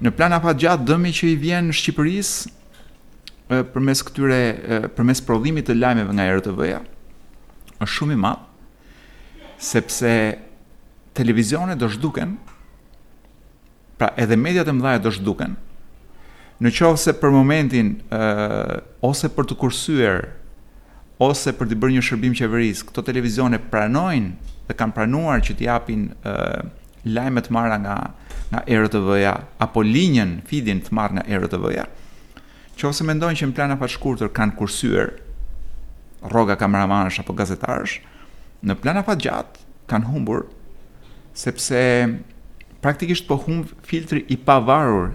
Në 0.00 0.10
plan 0.10 0.32
afat 0.32 0.58
dëmi 0.84 1.12
që 1.14 1.26
i 1.32 1.36
vjen 1.36 1.72
Shqipërisë 1.72 3.64
përmes 3.72 4.02
këtyre 4.02 4.90
përmes 4.96 5.20
prodhimit 5.24 5.66
të 5.68 5.76
lajmeve 5.78 6.12
nga 6.16 6.24
RTV-ja 6.38 6.80
është 7.84 7.92
shumë 7.94 8.12
i 8.12 8.16
madh 8.16 8.40
sepse 9.64 10.10
televizionet 11.14 11.78
do 11.78 11.88
zhduken 11.92 12.36
Pra 13.96 14.10
edhe 14.18 14.36
mediat 14.36 14.66
e 14.68 14.74
mëdha 14.74 15.00
do 15.06 15.10
zhduken. 15.14 15.54
Në 16.62 16.70
qovë 16.74 16.98
se 17.00 17.12
për 17.18 17.32
momentin, 17.34 17.92
uh, 18.14 18.80
ose 19.06 19.30
për 19.36 19.46
të 19.50 19.56
kursyër, 19.60 20.20
ose 21.22 21.52
për 21.54 21.70
të 21.70 21.78
bërë 21.78 21.96
një 21.98 22.02
shërbim 22.08 22.34
qeveris, 22.38 22.82
këto 22.88 23.04
televizione 23.06 23.60
pranojnë 23.70 24.50
dhe 24.68 24.76
kanë 24.78 24.96
pranuar 24.96 25.42
që 25.46 25.54
t'japin 25.60 26.08
uh, 26.26 26.64
lajme 27.04 27.42
të 27.44 27.54
marra 27.54 27.78
nga, 27.84 27.96
nga 28.50 28.64
RTV-ja, 28.66 29.36
apo 29.62 29.84
linjen, 29.86 30.40
fidin 30.48 30.82
të 30.82 30.94
marrë 30.94 31.20
nga 31.20 31.26
RTV-ja, 31.44 31.86
Qoftë 32.74 32.96
se 32.98 33.04
mendojnë 33.06 33.38
që 33.38 33.46
në 33.46 33.54
plana 33.54 33.74
pa 33.78 33.86
shkurtër 33.86 34.32
kanë 34.34 34.56
kursyër 34.58 35.10
roga 36.32 36.56
kameramanësh 36.58 37.20
apo 37.22 37.30
gazetarësh, 37.38 37.98
në 38.66 38.74
plana 38.82 39.04
pa 39.06 39.14
gjatë 39.14 39.62
kanë 39.92 40.08
humbur, 40.10 40.48
sepse 41.38 41.78
praktikisht 42.84 43.24
po 43.28 43.38
humb 43.46 43.72
filtri 43.86 44.24
i 44.28 44.36
pavarur 44.36 45.10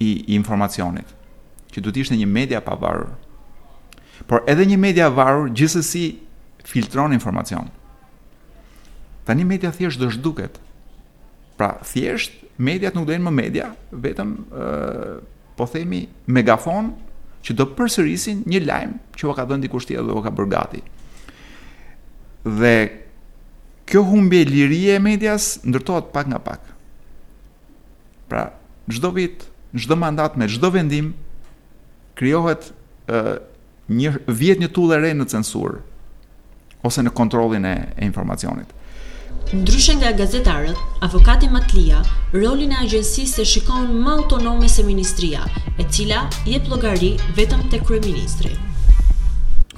i, 0.00 0.10
i 0.30 0.34
informacionit, 0.38 1.08
që 1.74 1.82
duhet 1.82 1.96
të 1.96 2.02
ishte 2.06 2.18
një 2.20 2.28
media 2.30 2.60
e 2.62 2.66
pavarur. 2.66 3.10
Por 4.30 4.46
edhe 4.50 4.66
një 4.70 4.78
media 4.78 5.08
e 5.10 5.14
varur 5.16 5.48
gjithsesi 5.50 6.04
filtron 6.64 7.12
informacion. 7.16 7.66
Tani 9.26 9.42
media 9.48 9.72
thjesht 9.74 9.98
do 9.98 10.06
zhduket. 10.12 10.60
Pra 11.58 11.72
thjesht 11.86 12.36
mediat 12.62 12.94
nuk 12.94 13.08
do 13.08 13.16
më 13.18 13.32
media, 13.34 13.72
vetëm 13.90 14.36
ë 14.54 14.68
po 15.58 15.66
themi 15.70 16.04
megafon 16.34 16.92
që 17.46 17.54
do 17.58 17.66
përsërisin 17.76 18.44
një 18.50 18.60
lajm 18.68 18.94
që 19.18 19.26
u 19.28 19.34
ka 19.36 19.44
dhënë 19.50 19.66
dikush 19.66 19.86
tjetër 19.88 20.06
dhe 20.08 20.16
u 20.18 20.22
ka 20.24 20.32
bërë 20.34 20.52
gati. 20.54 20.82
Dhe 22.46 22.76
Kjo 23.86 24.02
humbje 24.04 24.40
e 24.40 24.44
lirie 24.48 24.94
e 24.94 24.98
medias 25.00 25.58
ndërtohet 25.64 26.12
pak 26.12 26.26
nga 26.30 26.38
pak. 26.40 26.60
Pra, 28.28 28.48
çdo 28.88 29.12
vit, 29.12 29.44
çdo 29.76 29.96
mandat 29.96 30.36
me 30.36 30.48
çdo 30.48 30.70
vendim 30.72 31.12
krijohet 32.16 32.72
ë 33.12 33.18
një 33.92 34.10
vjet 34.40 34.58
një 34.64 34.70
tullë 34.72 34.96
re 35.04 35.12
në 35.12 35.26
censur 35.32 35.76
ose 36.88 37.04
në 37.04 37.12
kontrollin 37.12 37.64
e, 37.68 37.74
e 38.00 38.06
informacionit. 38.08 38.68
Ndryshe 39.52 39.94
nga 40.00 40.10
gazetarët, 40.16 40.76
avokati 41.04 41.50
Matlia, 41.52 42.00
rolin 42.32 42.72
e 42.72 42.80
agjensisë 42.80 43.44
e 43.44 43.48
shikon 43.48 43.90
më 44.00 44.10
autonome 44.16 44.68
se 44.72 44.82
ministria, 44.88 45.44
e 45.76 45.84
cila 45.92 46.24
jep 46.48 46.64
llogari 46.72 47.12
vetëm 47.36 47.68
te 47.70 47.78
kryeministri 47.84 48.54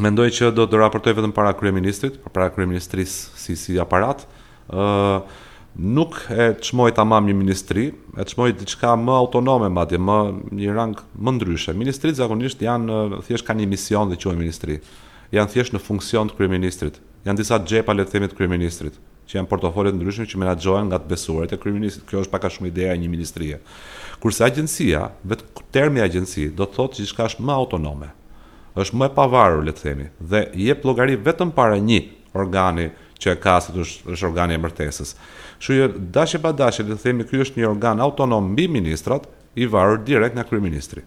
mendoj 0.03 0.31
që 0.37 0.51
do 0.57 0.67
të 0.69 0.79
raportoj 0.81 1.15
vetëm 1.17 1.33
para 1.37 1.53
kryeministrit, 1.57 2.19
por 2.21 2.33
para 2.35 2.51
kryeministrisë 2.53 3.41
si 3.41 3.57
si 3.59 3.77
aparat, 3.81 4.25
ë 4.69 4.83
uh, 4.83 5.43
nuk 5.77 6.17
e 6.33 6.55
çmoj 6.65 6.93
tamam 6.97 7.27
një 7.29 7.35
ministri, 7.37 7.87
e 8.17 8.25
çmoj 8.29 8.55
diçka 8.61 8.95
më 8.97 9.13
autonome 9.17 9.69
madje, 9.73 9.99
më 10.01 10.17
një 10.59 10.75
rang 10.77 10.97
më 11.17 11.37
ndryshe. 11.39 11.75
Ministrit 11.77 12.17
zakonisht 12.17 12.63
janë 12.65 13.21
thjesht 13.27 13.45
kanë 13.47 13.65
një 13.65 13.69
mision 13.75 14.13
dhe 14.13 14.17
quhen 14.21 14.39
ministri. 14.41 14.81
Janë 15.37 15.53
thjesht 15.53 15.77
në 15.77 15.83
funksion 15.83 16.31
të 16.33 16.37
kryeministrit. 16.39 16.97
Janë 17.29 17.43
disa 17.43 17.59
xhepa 17.61 17.93
le 17.97 18.07
të 18.07 18.15
themi 18.17 18.29
të 18.33 18.39
kryeministrit, 18.39 18.97
që 19.29 19.41
janë 19.41 19.51
portofole 19.53 19.93
të 19.93 19.99
ndryshme 20.01 20.29
që 20.31 20.39
menaxhohen 20.43 20.87
nga 20.93 21.01
të 21.03 21.11
besuarit 21.13 21.53
e 21.53 21.59
kryeministrit. 21.61 22.07
Kjo 22.09 22.23
është 22.25 22.33
pak 22.37 22.47
a 22.47 22.53
shumë 22.57 22.71
ideja 22.73 22.95
e 22.95 23.01
një 23.03 23.11
ministrie. 23.13 23.59
Kurse 24.23 24.47
agjencia, 24.49 25.09
vetë 25.29 25.67
termi 25.77 26.01
agjenci 26.05 26.49
do 26.57 26.65
të 26.71 26.79
thotë 26.79 27.03
diçka 27.03 27.29
më 27.43 27.59
autonome 27.59 28.15
është 28.83 28.99
më 29.01 29.07
e 29.11 29.15
pavarur 29.17 29.63
le 29.67 29.73
të 29.73 29.83
themi 29.87 30.07
dhe 30.33 30.43
i 30.61 30.67
jep 30.69 30.85
llogari 30.85 31.15
vetëm 31.29 31.53
para 31.57 31.79
një 31.81 32.01
organi 32.37 32.91
që 33.23 33.37
ka 33.41 33.55
se 33.65 33.73
është, 33.73 34.13
është 34.13 34.27
organi 34.29 34.57
i 34.57 34.61
mbrojtjes. 34.61 35.15
Kështu 35.57 35.77
që 35.77 35.87
dashje 36.17 36.41
pa 36.45 36.51
dashje 36.53 36.85
le 36.85 36.97
të 36.99 37.07
themi 37.09 37.25
ky 37.31 37.41
është 37.45 37.63
një 37.63 37.69
organ 37.71 38.03
autonom 38.05 38.51
mbi 38.53 38.67
ministrat 38.69 39.25
i 39.57 39.65
varur 39.73 40.03
direkt 40.05 40.37
nga 40.37 40.45
kryeministri. 40.45 41.05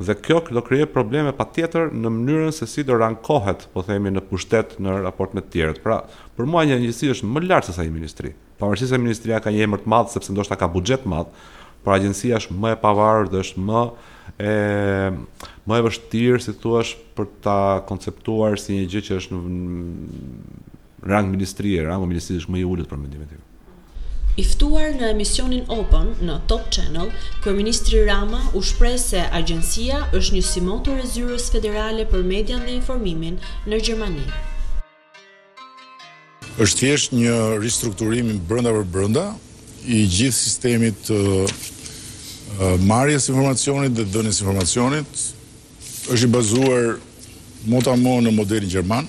Dhe 0.00 0.14
kjo 0.24 0.38
do 0.52 0.60
krijoj 0.64 0.88
probleme 0.92 1.32
patjetër 1.36 1.88
në 1.92 2.08
mënyrën 2.16 2.52
se 2.56 2.64
si 2.68 2.84
do 2.88 2.94
rankohet, 2.96 3.66
po 3.72 3.82
themi 3.84 4.08
në 4.14 4.22
pushtet 4.30 4.76
në 4.80 4.94
raport 5.04 5.32
me 5.36 5.40
të 5.44 5.50
tjerët. 5.52 5.82
Pra, 5.84 5.98
për 6.36 6.48
mua 6.48 6.62
një 6.68 6.78
agjenci 6.80 7.10
është 7.16 7.28
më 7.32 7.42
lart 7.50 7.68
se 7.68 7.74
sa 7.76 7.84
një 7.84 7.92
ministri. 7.96 8.32
Pavarësisht 8.60 8.92
se 8.94 9.00
ministria 9.00 9.40
ka 9.44 9.52
një 9.52 9.64
emër 9.66 9.82
të 9.84 9.92
madh 9.92 10.12
sepse 10.12 10.32
ndoshta 10.32 10.56
ka 10.60 10.68
buxhet 10.72 11.04
madh, 11.08 11.28
por 11.84 11.96
agjencia 11.98 12.40
është 12.40 12.56
më 12.60 12.74
e 12.76 12.80
pavarur 12.80 13.28
dhe 13.32 13.44
është 13.44 13.64
më 13.68 13.84
e 14.40 14.48
më 15.68 15.74
e 15.80 15.84
vështirë 15.84 16.38
si 16.40 16.54
thua 16.62 16.80
për 17.16 17.26
ta 17.44 17.56
konceptuar 17.88 18.56
si 18.60 18.78
një 18.78 18.86
gjë 18.92 19.02
që 19.08 19.18
është 19.20 19.36
në 19.36 21.08
rang 21.12 21.28
ministrie, 21.34 21.82
rang 21.84 22.04
ministri 22.08 22.38
është 22.40 22.52
më 22.54 22.60
i 22.62 22.66
ulët 22.72 22.88
për 22.88 23.00
mendimin 23.02 23.28
tim. 23.28 23.42
I 24.40 24.44
ftuar 24.48 24.94
në 24.96 25.08
emisionin 25.12 25.64
Open 25.74 26.14
në 26.24 26.38
Top 26.48 26.70
Channel, 26.72 27.10
kryeministri 27.44 28.00
Rama 28.08 28.40
u 28.56 28.62
shpreh 28.64 28.96
se 29.00 29.24
agjencia 29.38 30.00
është 30.16 30.38
një 30.38 30.42
simotor 30.50 31.02
e 31.02 31.08
zyrës 31.14 31.50
federale 31.52 32.06
për 32.08 32.24
median 32.30 32.64
dhe 32.64 32.78
informimin 32.78 33.36
në 33.68 33.82
Gjermani. 33.88 34.24
Është 36.60 36.80
thjesht 36.84 37.12
një 37.16 37.36
ristrukturim 37.60 38.32
brenda 38.48 38.72
për 38.78 38.88
brenda 38.96 39.26
i 39.84 40.04
gjithë 40.04 40.40
sistemit 40.40 41.10
marjes 42.82 43.28
informacionit 43.28 43.94
dhe 43.94 44.06
dënjes 44.12 44.40
informacionit 44.40 45.22
është 46.12 46.26
i 46.26 46.30
bazuar 46.32 46.86
mota 47.66 47.94
mo 47.96 48.18
në 48.20 48.32
modelin 48.34 48.68
Gjerman 48.70 49.06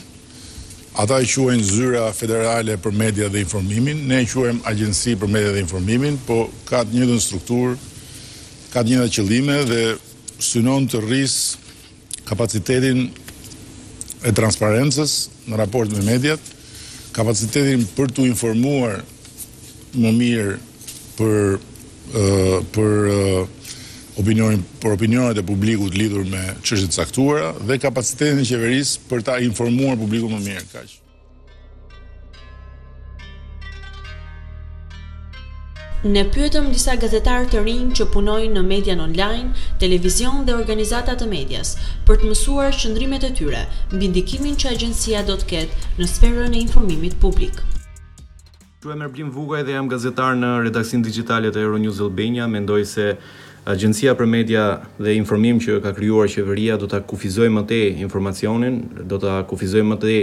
ata 1.02 1.22
i 1.24 1.28
quajnë 1.28 1.64
zyra 1.64 2.12
federale 2.14 2.78
për 2.78 2.92
media 2.92 3.28
dhe 3.30 3.40
informimin 3.42 4.08
ne 4.08 4.22
i 4.24 4.28
quen 4.28 4.60
agjensi 4.66 5.16
për 5.16 5.28
media 5.32 5.52
dhe 5.54 5.64
informimin 5.64 6.20
po 6.28 6.50
ka 6.66 6.84
të 6.84 7.00
njëtën 7.00 7.20
struktur 7.22 7.76
ka 8.74 8.84
të 8.84 8.94
njëtë 8.94 9.14
qëllime 9.18 9.58
dhe 9.70 9.82
synon 10.42 10.88
të 10.88 11.02
rris 11.06 11.36
kapacitetin 12.28 13.10
e 14.24 14.32
transparentës 14.32 15.30
në 15.48 15.58
raport 15.58 15.92
me 15.92 16.06
mediat 16.12 16.40
kapacitetin 17.12 17.88
për 17.98 18.12
të 18.12 18.28
informuar 18.32 19.02
më 19.98 20.12
mirë 20.22 20.58
për 21.18 21.58
për 22.12 23.48
opinionin 24.22 24.64
për 24.82 24.92
opinionet 24.96 25.38
e 25.38 25.44
publikut 25.50 25.96
lidhur 25.98 26.26
me 26.32 26.42
çështjet 26.68 26.92
e 26.92 26.94
caktuara 26.96 27.52
dhe 27.70 27.78
kapacitetin 27.86 28.40
e 28.40 28.46
qeverisë 28.50 29.00
për 29.12 29.24
ta 29.30 29.38
informuar 29.46 29.98
publikun 30.02 30.34
më 30.36 30.42
mirë 30.48 30.66
kaq. 30.74 30.98
Ne 36.04 36.24
pyetëm 36.34 36.72
disa 36.74 36.96
gazetarë 36.98 37.48
të 37.54 37.60
rinj 37.66 37.92
që 38.00 38.08
punojnë 38.14 38.54
në 38.56 38.62
median 38.72 39.02
online, 39.06 39.52
televizion 39.84 40.44
dhe 40.48 40.56
organizata 40.58 41.14
të 41.16 41.28
medias 41.34 41.76
për 42.10 42.22
të 42.24 42.32
mësuar 42.32 42.74
qëndrimet 42.82 43.24
e 43.24 43.32
tyre 43.40 43.68
mbi 43.94 44.10
ndikimin 44.12 44.58
që 44.64 44.74
agjensia 44.74 45.22
do 45.30 45.38
të 45.44 45.50
ketë 45.54 45.94
në 46.02 46.10
sferën 46.16 46.58
e 46.58 46.64
informimit 46.66 47.22
publik. 47.22 47.62
Ju 48.82 48.90
e 48.92 48.96
mërblim 48.98 49.28
Vugaj 49.30 49.62
dhe 49.68 49.76
jam 49.76 49.86
gazetar 49.92 50.34
në 50.34 50.48
redaksin 50.66 51.04
digitale 51.06 51.52
të 51.54 51.62
Euronews 51.62 52.00
Albania, 52.02 52.48
mendoj 52.50 52.80
se 52.90 53.04
Agencia 53.70 54.16
për 54.18 54.26
Media 54.26 54.64
dhe 54.98 55.14
Informim 55.14 55.60
që 55.62 55.76
ka 55.84 55.92
krijuar 55.94 56.26
qeveria 56.34 56.80
do 56.82 56.90
ta 56.90 56.98
kufizojë 57.12 57.52
më 57.60 57.64
tej 57.70 57.92
informacionin, 58.02 58.80
do 59.06 59.20
ta 59.22 59.36
kufizojë 59.52 59.86
më 59.92 59.98
tej 60.02 60.18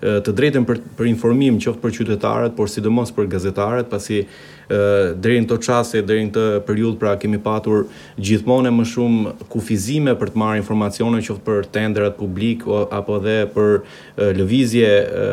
të 0.00 0.32
drejtën 0.32 0.64
për, 0.64 0.78
për 0.96 1.08
informim 1.10 1.58
qoftë 1.60 1.82
për 1.82 1.92
qytetarët, 1.98 2.54
por 2.56 2.70
sidomos 2.72 3.10
për 3.12 3.26
gazetarët, 3.34 3.90
pasi 3.92 4.22
ë 4.70 5.18
të 5.50 5.56
qase, 5.66 6.00
drejnë 6.06 6.30
të 6.32 6.44
deri 6.64 6.86
pra 6.96 7.16
kemi 7.20 7.38
patur 7.42 7.82
gjithmonë 8.16 8.70
më 8.72 8.84
shumë 8.86 9.32
kufizime 9.52 10.14
për 10.20 10.30
të 10.32 10.40
marrë 10.40 10.60
informacione 10.62 11.20
qoftë 11.26 11.44
për 11.48 11.68
tenderat 11.74 12.16
publik 12.16 12.62
o, 12.70 12.84
apo 12.90 13.18
dhe 13.24 13.34
për 13.52 13.74
e, 13.74 14.30
lëvizje 14.38 14.88
e, 14.88 15.28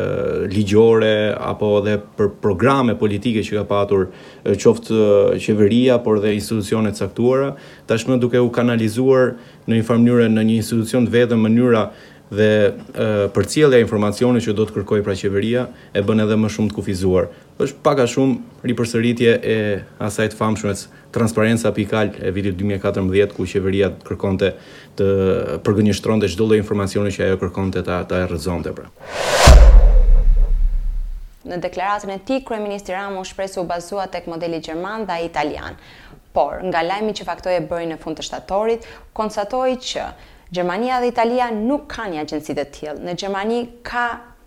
ligjore 0.50 1.14
apo 1.38 1.70
dhe 1.86 1.96
për 2.18 2.30
programe 2.42 2.98
politike 2.98 3.46
që 3.46 3.60
ka 3.60 3.64
patur 3.70 4.08
qoftë 4.44 5.38
qeveria 5.46 6.00
por 6.02 6.20
dhe 6.20 6.34
institucionet 6.34 6.98
caktuara, 6.98 7.52
tashmë 7.88 8.18
duke 8.22 8.42
u 8.42 8.50
kanalizuar 8.52 9.36
në 9.68 9.78
një 9.80 9.88
mënyrë 9.88 10.28
në 10.34 10.48
një 10.50 10.58
institucion 10.60 11.06
të 11.08 11.14
vetëm 11.20 11.46
mënyra 11.48 11.86
dhe 12.28 12.72
uh, 12.76 13.26
përcjellja 13.32 13.78
e 13.80 13.84
informacionit 13.84 14.44
që 14.44 14.52
do 14.56 14.66
të 14.68 14.74
kërkojë 14.76 15.04
pra 15.06 15.14
qeveria 15.16 15.62
e 15.96 16.02
bën 16.04 16.20
edhe 16.26 16.36
më 16.36 16.50
shumë 16.52 16.70
të 16.72 16.76
kufizuar. 16.76 17.30
Është 17.58 17.80
pak 17.84 18.02
a 18.04 18.06
shumë 18.10 18.66
ripërsëritje 18.68 19.34
e 19.52 19.56
asaj 20.08 20.28
të 20.34 20.38
Transparenca 20.38 20.80
transparenca.al 21.72 22.10
e 22.20 22.30
vitit 22.36 22.54
2014 22.60 23.32
ku 23.32 23.46
qeveria 23.48 23.88
kërkonte 24.04 24.50
të 25.00 25.06
përgjinishtronte 25.64 26.28
çdo 26.28 26.44
lloj 26.50 26.60
informacioni 26.60 27.10
që 27.10 27.30
ajo 27.30 27.38
kërkonte 27.40 27.82
ta 27.84 28.02
ta 28.04 28.26
rrezonte 28.28 28.74
pra. 28.76 28.90
Në 31.48 31.56
deklaratën 31.64 32.12
e 32.12 32.18
ti, 32.28 32.42
Kryeministri 32.44 32.92
Ramu 32.92 33.22
shpresu 33.24 33.64
bazua 33.64 34.04
tek 34.12 34.28
modeli 34.28 34.60
Gjerman 34.60 35.06
dhe 35.08 35.22
Italian. 35.24 35.80
Por, 36.36 36.60
nga 36.60 36.82
lajmi 36.84 37.14
që 37.16 37.24
faktoj 37.24 37.56
e 37.56 37.64
bëri 37.64 37.88
në 37.88 38.00
fund 38.02 38.18
të 38.20 38.26
shtatorit, 38.28 38.84
konstatoj 39.16 39.70
që 39.88 40.04
Gjermania 40.52 41.00
dhe 41.00 41.06
Italia 41.10 41.50
nuk 41.52 41.82
ka 41.92 42.06
një 42.08 42.22
agjensi 42.22 42.54
të 42.56 42.62
tjilë. 42.72 43.00
Në 43.04 43.12
Gjermani 43.20 43.56
ka 43.84 44.04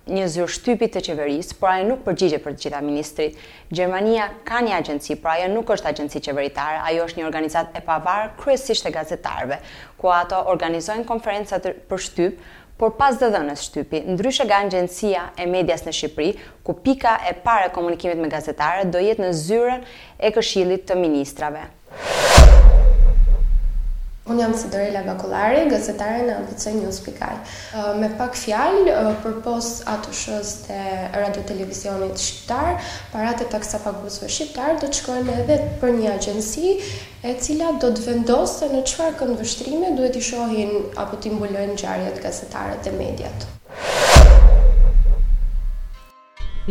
një 0.09 0.23
zyrë 0.33 0.49
shtypi 0.49 0.87
të 0.89 1.03
qeverisë, 1.05 1.57
por 1.59 1.69
ajo 1.69 1.83
nuk 1.91 1.99
përgjigje 2.07 2.39
për 2.41 2.55
të 2.57 2.63
gjitha 2.63 2.79
ministrit. 2.81 3.35
Gjermania 3.69 4.25
ka 4.47 4.63
një 4.65 4.79
agjensi, 4.79 5.13
por 5.21 5.35
ajo 5.35 5.51
nuk 5.53 5.69
është 5.75 5.91
agjensi 5.91 6.23
qeveritare, 6.25 6.81
ajo 6.89 7.05
është 7.05 7.21
një 7.21 7.27
organizat 7.29 7.77
e 7.77 7.83
pavarë 7.85 8.31
kryesisht 8.41 8.89
e 8.89 8.93
gazetarve, 8.97 9.61
ku 10.01 10.09
ato 10.15 10.41
organizojnë 10.55 11.05
konferencat 11.05 11.69
për 11.85 12.03
shtypë, 12.09 12.49
por 12.81 12.97
pas 12.97 13.21
dhe 13.21 13.29
dhënës 13.35 13.67
shtypi, 13.69 14.01
ndryshe 14.15 14.49
nga 14.49 14.63
agjensia 14.65 15.27
e 15.37 15.45
medias 15.45 15.85
në 15.85 15.93
Shqipëri, 15.99 16.31
ku 16.65 16.73
pika 16.73 17.19
e 17.29 17.35
pare 17.45 17.69
komunikimit 17.77 18.17
me 18.17 18.33
gazetarët 18.33 18.89
do 18.89 18.97
jetë 19.05 19.27
në 19.27 19.31
zyrën 19.45 19.85
e 20.17 20.33
këshillit 20.39 20.89
të 20.89 20.97
ministrave. 21.05 21.67
Unë 24.31 24.39
jam 24.39 24.53
si 24.55 24.69
Bakullari, 24.71 25.65
gazetare 25.67 26.21
në 26.23 26.35
ABC 26.39 26.71
News 26.77 27.01
Pikaj. 27.03 27.35
Me 27.99 28.07
pak 28.15 28.37
fjalë, 28.39 28.95
për 29.25 29.35
pos 29.43 29.67
atë 29.91 30.13
shës 30.15 30.51
të 30.63 30.77
radio-televizionit 31.19 32.15
shqiptar, 32.23 32.79
parat 33.11 33.43
e 33.43 33.49
taksa 33.51 33.81
pagusve 33.83 34.31
shqiptar, 34.31 34.79
do 34.79 34.87
të 34.87 35.01
shkojnë 35.01 35.35
edhe 35.43 35.57
për 35.83 35.91
një 35.99 36.13
agjensi 36.15 36.77
e 37.27 37.35
cila 37.43 37.73
do 37.83 37.91
të 37.91 38.07
vendosë 38.07 38.57
se 38.61 38.71
në 38.71 38.85
qëfar 38.87 39.19
kënë 39.19 39.39
vështrime 39.43 39.91
duhet 39.99 40.15
i 40.15 40.27
shohin 40.31 40.75
apo 41.05 41.19
t'imbullojnë 41.27 41.75
gjarjet 41.83 42.23
gazetare 42.23 42.79
dhe 42.87 42.95
mediat 42.95 43.51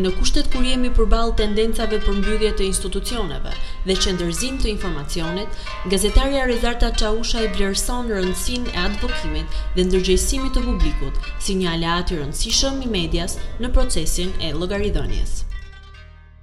në 0.01 0.11
kushtet 0.17 0.47
kur 0.53 0.65
jemi 0.65 0.89
përbal 0.97 1.33
tendencave 1.39 1.99
për 2.05 2.15
mbyrje 2.21 2.51
të 2.61 2.67
institucioneve 2.69 3.53
dhe 3.89 3.97
që 4.05 4.15
ndërzim 4.17 4.57
të 4.63 4.71
informacionit, 4.75 5.59
gazetaria 5.95 6.47
Rezarta 6.51 6.91
Qausha 7.03 7.43
i 7.45 7.51
vlerëson 7.59 8.09
rëndësin 8.15 8.67
e 8.73 8.79
advokimit 8.87 9.59
dhe 9.77 9.87
ndërgjësimit 9.91 10.57
të 10.57 10.65
publikut, 10.71 11.21
si 11.47 11.59
një 11.61 11.73
aleat 11.77 12.15
i 12.17 12.21
rëndësishëm 12.23 12.83
i 12.89 12.93
medias 12.99 13.39
në 13.65 13.73
procesin 13.77 14.35
e 14.49 14.53
logarithonjes. 14.63 15.39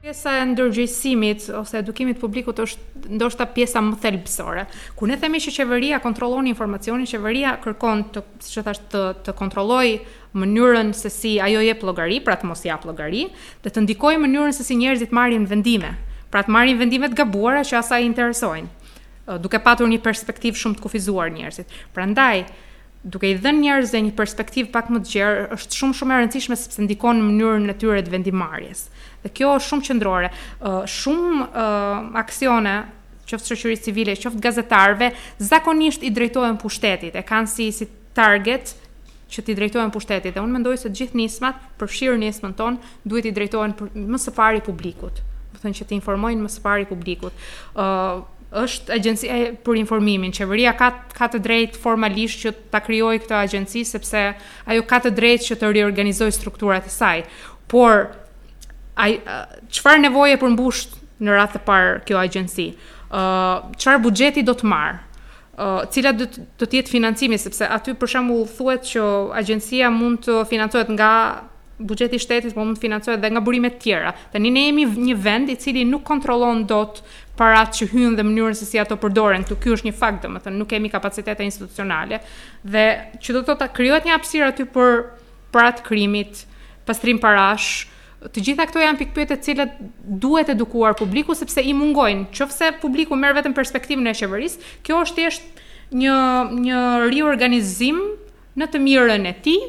Pjesa 0.08 0.38
e 0.40 0.44
ndërgjësimit 0.54 1.50
ose 1.60 1.82
edukimit 1.82 2.16
publikut 2.22 2.62
është 2.64 3.10
ndoshta 3.20 3.44
pjesa 3.52 3.82
më 3.84 3.98
thelbësore. 4.00 4.62
Ku 4.96 5.04
ne 5.10 5.18
themi 5.20 5.42
që 5.44 5.52
qeveria 5.58 5.98
kontrollon 6.00 6.48
informacionin, 6.48 7.04
qeveria 7.12 7.58
kërkon 7.60 8.06
të, 8.16 8.24
siç 8.46 8.62
e 8.62 8.64
thash, 8.64 8.80
të 8.94 9.02
të 9.28 9.34
kontrollojë 9.36 9.98
mënyrën 10.40 10.94
se 10.96 11.12
si 11.12 11.34
ajo 11.44 11.66
jep 11.66 11.84
llogari, 11.84 12.22
pra 12.24 12.38
të 12.40 12.48
mos 12.48 12.64
jap 12.64 12.88
llogari, 12.88 13.26
dhe 13.66 13.74
të 13.76 13.84
ndikojë 13.84 14.22
mënyrën 14.24 14.56
se 14.56 14.64
si 14.70 14.78
njerëzit 14.80 15.12
marrin 15.18 15.44
vendime, 15.52 15.92
pra 16.32 16.46
të 16.48 16.56
marrin 16.56 16.80
vendimet 16.80 17.18
gabuara 17.20 17.66
që 17.68 17.82
asaj 17.82 18.08
interesojnë, 18.08 18.96
duke 19.44 19.60
patur 19.60 19.92
një 19.92 20.00
perspektivë 20.08 20.62
shumë 20.64 20.80
të 20.80 20.88
kufizuar 20.88 21.36
njerëzit. 21.36 21.76
Prandaj 21.98 22.46
duke 23.08 23.28
i 23.28 23.36
dhënë 23.40 23.62
njerëzve 23.66 24.00
një 24.08 24.16
perspektivë 24.16 24.72
pak 24.72 24.88
më 24.92 25.04
të 25.04 25.14
gjerë 25.18 25.44
është 25.58 25.82
shumë 25.82 26.00
shumë 26.00 26.14
e 26.16 26.22
rëndësishme 26.24 26.56
sepse 26.60 26.86
ndikon 26.88 27.20
në 27.22 27.28
mënyrën 27.28 27.72
e 27.72 27.76
tyre 27.80 28.02
të 28.08 28.16
vendimarrjes. 28.16 28.88
Dhe 29.28 29.34
kjo 29.36 29.52
është 29.60 29.70
shumë 29.72 29.88
qendrore, 29.90 30.30
shumë 30.98 31.48
aksione 32.24 32.76
qoftë 33.28 33.52
shoqërisë 33.60 33.86
civile, 33.90 34.14
qoftë 34.16 34.40
gazetarëve, 34.46 35.08
zakonisht 35.44 36.04
i 36.08 36.14
drejtohen 36.16 36.56
pushtetit. 36.62 37.16
E 37.20 37.24
kanë 37.28 37.50
si 37.52 37.66
si 37.76 37.88
target 38.16 38.72
që 39.28 39.42
ti 39.44 39.56
drejtohen 39.58 39.92
pushtetit 39.92 40.38
dhe 40.38 40.40
unë 40.40 40.56
mendoj 40.56 40.78
se 40.80 40.92
gjithë 40.96 41.20
nismat, 41.20 41.58
përfshirë 41.82 42.22
nismën 42.22 42.54
ton, 42.56 42.78
duhet 43.04 43.28
i 43.28 43.34
drejtohen 43.36 43.76
për, 43.76 43.90
më 44.00 44.20
së 44.24 44.32
pari 44.38 44.62
publikut. 44.64 45.20
Do 45.52 45.60
thënë 45.64 45.76
që 45.82 45.90
ti 45.90 45.98
informojnë 46.00 46.46
më 46.48 46.52
së 46.54 46.64
pari 46.64 46.88
publikut. 46.88 47.36
Uh, 47.76 48.22
është 48.62 48.96
agjencia 48.96 49.40
për 49.66 49.82
informimin. 49.82 50.32
Qeveria 50.32 50.72
ka 50.80 50.88
ka 51.12 51.28
të 51.34 51.42
drejtë 51.44 51.82
formalisht 51.84 52.46
që 52.46 52.54
ta 52.72 52.80
krijojë 52.86 53.26
këtë 53.26 53.36
agjenci 53.42 53.84
sepse 53.92 54.22
ajo 54.72 54.86
ka 54.88 55.02
të 55.04 55.12
drejtë 55.20 55.50
që 55.50 55.58
të 55.66 55.74
riorganizojë 55.76 56.38
strukturat 56.38 56.88
e 56.88 56.94
saj. 56.96 57.26
Por 57.68 58.08
ai 58.98 59.18
çfarë 59.74 60.02
nevoje 60.08 60.38
për 60.42 60.54
mbush 60.56 60.86
në 61.26 61.36
radhë 61.38 61.56
të 61.58 61.62
parë 61.68 61.94
kjo 62.08 62.20
agjenci. 62.22 62.70
ë 63.08 63.20
uh, 63.22 63.68
çfarë 63.80 64.02
buxheti 64.04 64.42
do 64.44 64.52
të 64.54 64.66
marr? 64.72 64.98
ë 65.58 65.66
uh, 65.68 65.86
cilat 65.94 66.18
do 66.20 66.26
të 66.28 66.44
do 66.60 66.66
të 66.68 66.78
jetë 66.82 66.92
financimi 66.94 67.38
sepse 67.40 67.66
aty 67.72 67.94
për 68.02 68.12
shembull 68.14 68.44
thuhet 68.52 68.84
që 68.92 69.04
agjencia 69.40 69.88
mund 69.94 70.26
të 70.26 70.36
financohet 70.50 70.90
nga 70.94 71.12
buxheti 71.80 72.18
i 72.18 72.22
shtetit, 72.22 72.54
por 72.58 72.66
mund 72.66 72.78
të 72.78 72.82
financohet 72.88 73.18
edhe 73.20 73.30
nga 73.36 73.42
burime 73.46 73.70
të 73.76 73.80
tjera. 73.84 74.12
Tani 74.34 74.50
ne 74.54 74.64
jemi 74.68 74.86
një 75.08 75.16
vend 75.24 75.50
i 75.50 75.56
cili 75.62 75.86
nuk 75.86 76.04
kontrollon 76.10 76.64
dot 76.70 77.02
para 77.38 77.64
që 77.70 77.88
hyjnë 77.94 78.18
dhe 78.18 78.26
mënyrën 78.26 78.58
se 78.58 78.66
si 78.66 78.80
ato 78.82 78.98
përdoren 79.02 79.46
këtu. 79.46 79.60
Ky 79.62 79.74
është 79.76 79.88
një 79.92 79.96
fakt 80.00 80.26
domethënë, 80.26 80.58
nuk 80.58 80.70
kemi 80.74 80.90
kapacitete 80.90 81.46
institucionale 81.46 82.18
dhe 82.66 82.86
që 83.22 83.34
do 83.38 83.44
të 83.46 83.52
thotë 83.54 83.70
krijohet 83.78 84.10
një 84.10 84.18
hapësirë 84.18 84.50
aty 84.54 84.66
për 84.74 85.06
për 85.54 85.66
atë 85.72 85.86
krimit, 85.86 86.44
pastrim 86.86 87.22
parash, 87.24 87.86
Të 88.26 88.42
gjitha 88.42 88.64
këto 88.66 88.82
janë 88.82 88.98
pikpyetje 89.00 89.36
të 89.36 89.46
cilat 89.46 89.74
duhet 90.24 90.48
edukuar 90.50 90.96
publiku 90.98 91.36
sepse 91.38 91.62
i 91.70 91.74
mungojnë. 91.78 92.24
Qofse 92.34 92.72
publiku 92.82 93.14
merr 93.14 93.36
vetëm 93.38 93.54
perspektivën 93.54 94.10
e 94.10 94.14
qeverisë, 94.18 94.70
kjo 94.88 95.02
është 95.06 95.18
thjesht 95.20 95.60
një 96.00 96.16
një 96.66 96.80
riorganizim 97.12 98.00
në 98.58 98.68
të 98.74 98.82
mirën 98.88 99.28
e 99.30 99.34
tij. 99.46 99.60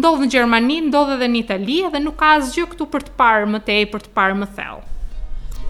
Ndodh 0.00 0.24
në 0.24 0.28
Gjermani, 0.32 0.78
ndodhë 0.88 1.18
edhe 1.18 1.28
në 1.30 1.38
Itali 1.44 1.76
dhe 1.94 2.00
nuk 2.06 2.16
ka 2.18 2.32
asgjë 2.40 2.64
këtu 2.72 2.88
për 2.96 3.04
të 3.06 3.12
parë 3.20 3.50
më 3.52 3.60
tej, 3.68 3.84
për 3.92 4.02
të 4.08 4.12
parë 4.16 4.38
më 4.40 4.48
thellë. 4.56 4.92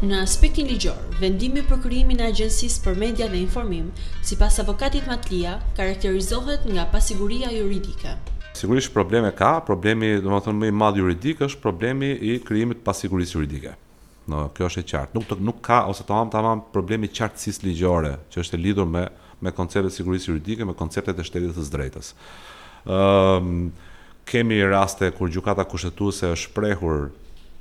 Në 0.07 0.21
aspektin 0.23 0.71
ligjor, 0.71 1.01
vendimi 1.21 1.65
për 1.69 1.81
krijimin 1.85 2.23
e 2.25 2.29
Agjencisë 2.31 2.81
për 2.87 2.97
Media 3.03 3.27
dhe 3.29 3.43
Informim, 3.43 3.91
sipas 4.31 4.57
avokatit 4.65 5.11
Matlia, 5.11 5.59
karakterizohet 5.77 6.65
nga 6.73 6.87
pasiguria 6.97 7.53
juridike. 7.53 8.15
Sigurisht 8.55 8.93
probleme 8.95 9.33
ka, 9.35 9.49
problemi, 9.67 10.15
do 10.23 10.31
më 10.31 10.39
thënë 10.47 10.59
më 10.63 10.69
i 10.71 10.75
madh 10.79 10.99
juridik 11.01 11.41
është 11.43 11.61
problemi 11.63 12.13
i 12.33 12.37
krijimit 12.39 12.79
të 12.81 12.87
pasigurisë 12.87 13.35
juridike. 13.37 13.73
Do, 14.31 14.45
kjo 14.55 14.69
është 14.71 14.83
e 14.83 14.87
qartë. 14.93 15.19
Nuk 15.19 15.33
nuk 15.49 15.59
ka 15.67 15.81
ose 15.91 16.05
të 16.07 16.13
tamam 16.13 16.31
tamam 16.31 16.63
problemi 16.73 17.11
qartësisë 17.11 17.67
ligjore, 17.67 18.13
që 18.31 18.45
është 18.45 18.55
e 18.55 18.63
lidhur 18.67 18.91
me 18.95 19.07
me 19.45 19.51
konceptet 19.53 19.91
e 19.93 19.97
sigurisë 20.01 20.31
juridike, 20.31 20.65
me 20.65 20.73
konceptet 20.73 21.19
e 21.21 21.25
shtetit 21.27 21.57
të 21.59 21.65
drejtës. 21.69 22.13
Ëm 22.15 23.01
ehm, 23.01 23.49
um, 23.51 23.97
kemi 24.31 24.57
raste 24.71 25.11
kur 25.19 25.29
gjykata 25.29 25.67
kushtetuese 25.69 26.31
është 26.33 26.53
prehur, 26.57 27.01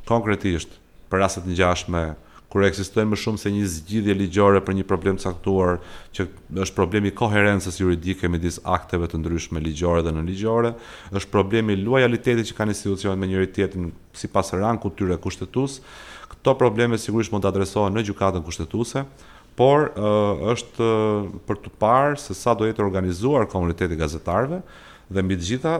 konkretisht 0.08 0.78
për 1.12 1.24
rastet 1.26 1.44
të 1.44 1.52
ngjashme, 1.58 2.04
kur 2.54 2.62
ekzistojnë 2.70 3.10
më 3.12 3.18
shumë 3.18 3.42
se 3.42 3.50
një 3.50 3.68
zgjidhje 3.76 4.14
ligjore 4.20 4.60
për 4.62 4.76
një 4.78 4.84
problem 4.86 5.18
caktuar, 5.22 5.80
që 6.14 6.28
është 6.66 6.76
problemi 6.78 7.10
koherencës 7.22 7.80
juridike 7.82 8.30
midis 8.30 8.60
akteve 8.76 9.10
të 9.10 9.18
ndryshme 9.24 9.62
ligjore 9.66 10.04
dhe 10.06 10.14
nënligjore, 10.14 10.76
është 11.18 11.34
problemi 11.34 11.80
lojalitetit 11.82 12.52
që 12.52 12.58
kanë 12.60 12.76
institucionet 12.76 13.18
me 13.24 13.32
njëri 13.32 13.50
tjetrin 13.58 13.90
sipas 14.22 14.54
rangut 14.54 14.94
të 14.94 15.02
tyre 15.02 15.18
kushtetues. 15.26 15.80
Këto 16.36 16.54
probleme 16.62 17.02
sigurisht 17.02 17.34
mund 17.34 17.42
të 17.44 17.50
adresohen 17.56 17.98
në 17.98 18.06
gjykatën 18.12 18.46
kushtetuese, 18.46 19.04
por 19.58 19.90
është 20.54 20.92
për 21.50 21.64
të 21.66 21.74
parë 21.82 22.22
se 22.28 22.38
sa 22.38 22.54
do 22.58 22.70
jetë 22.70 22.86
organizuar 22.86 23.50
komuniteti 23.50 23.98
gazetarëve, 23.98 24.62
dhe 25.14 25.22
mbi 25.22 25.36
të 25.38 25.46
gjitha 25.48 25.74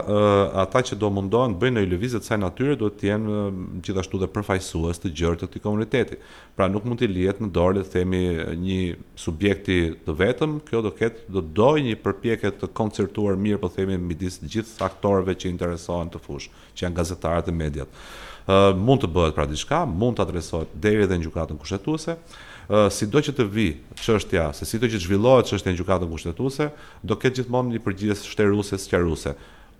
ata 0.62 0.80
që 0.88 0.96
do 1.00 1.08
mundohen 1.14 1.54
të 1.54 1.60
bëjnë 1.64 1.82
një 1.82 1.90
lëvizje 1.90 2.20
të 2.22 2.28
saj 2.28 2.38
natyre 2.40 2.76
duhet 2.78 2.96
të 3.00 3.08
jenë 3.08 3.38
gjithashtu 3.86 4.20
dhe 4.22 4.28
përfaqësues 4.34 5.02
të 5.02 5.10
gjerë 5.20 5.38
të 5.40 5.48
këtij 5.48 5.62
komuniteti. 5.64 6.18
Pra 6.56 6.68
nuk 6.70 6.86
mund 6.88 7.02
të 7.02 7.08
lihet 7.10 7.40
në 7.42 7.50
dorë 7.56 7.82
të 7.82 7.92
themi 7.96 8.20
një 8.64 8.78
subjekti 9.24 9.80
të 10.06 10.16
vetëm, 10.22 10.56
kjo 10.68 10.84
do 10.86 10.94
ketë 11.00 11.26
do 11.34 11.42
doj 11.58 11.76
një 11.88 11.98
përpjekje 12.04 12.54
të 12.60 12.70
koncertuar 12.80 13.38
mirë 13.44 13.62
po 13.64 13.70
themi 13.76 13.98
midis 14.06 14.38
të 14.44 14.52
gjithë 14.54 14.86
aktorëve 14.88 15.34
që 15.42 15.50
interesohen 15.50 16.12
të 16.14 16.22
fushë, 16.28 16.50
që 16.76 16.86
janë 16.86 16.98
gazetarët 17.02 17.50
e 17.50 17.58
mediat. 17.64 18.02
Uh, 18.44 18.70
mund 18.76 19.00
të 19.02 19.08
bëhet 19.10 19.32
pra 19.36 19.48
diçka, 19.48 19.82
mund 19.88 20.18
të 20.18 20.26
adresohet 20.28 20.74
deri 20.84 21.06
dhe 21.08 21.16
në 21.18 21.24
gjykatën 21.26 21.56
kushtetuese. 21.62 22.18
Uh, 22.18 22.42
si 22.92 23.04
do 23.10 23.20
që 23.20 23.34
të 23.36 23.44
vi 23.52 23.66
çështja, 24.00 24.48
se 24.56 24.64
si 24.66 24.78
do 24.80 24.88
që 24.88 24.96
të 25.00 25.04
zhvillohet 25.06 25.48
çështja 25.50 25.72
në 25.72 25.78
gjukatën 25.80 26.10
kushtetuse, 26.12 26.70
do 27.02 27.16
ketë 27.20 27.42
gjithmonë 27.42 27.74
një 27.76 27.82
përgjithës 27.84 28.24
shteruse, 28.32 28.78
sqaruese 28.84 29.34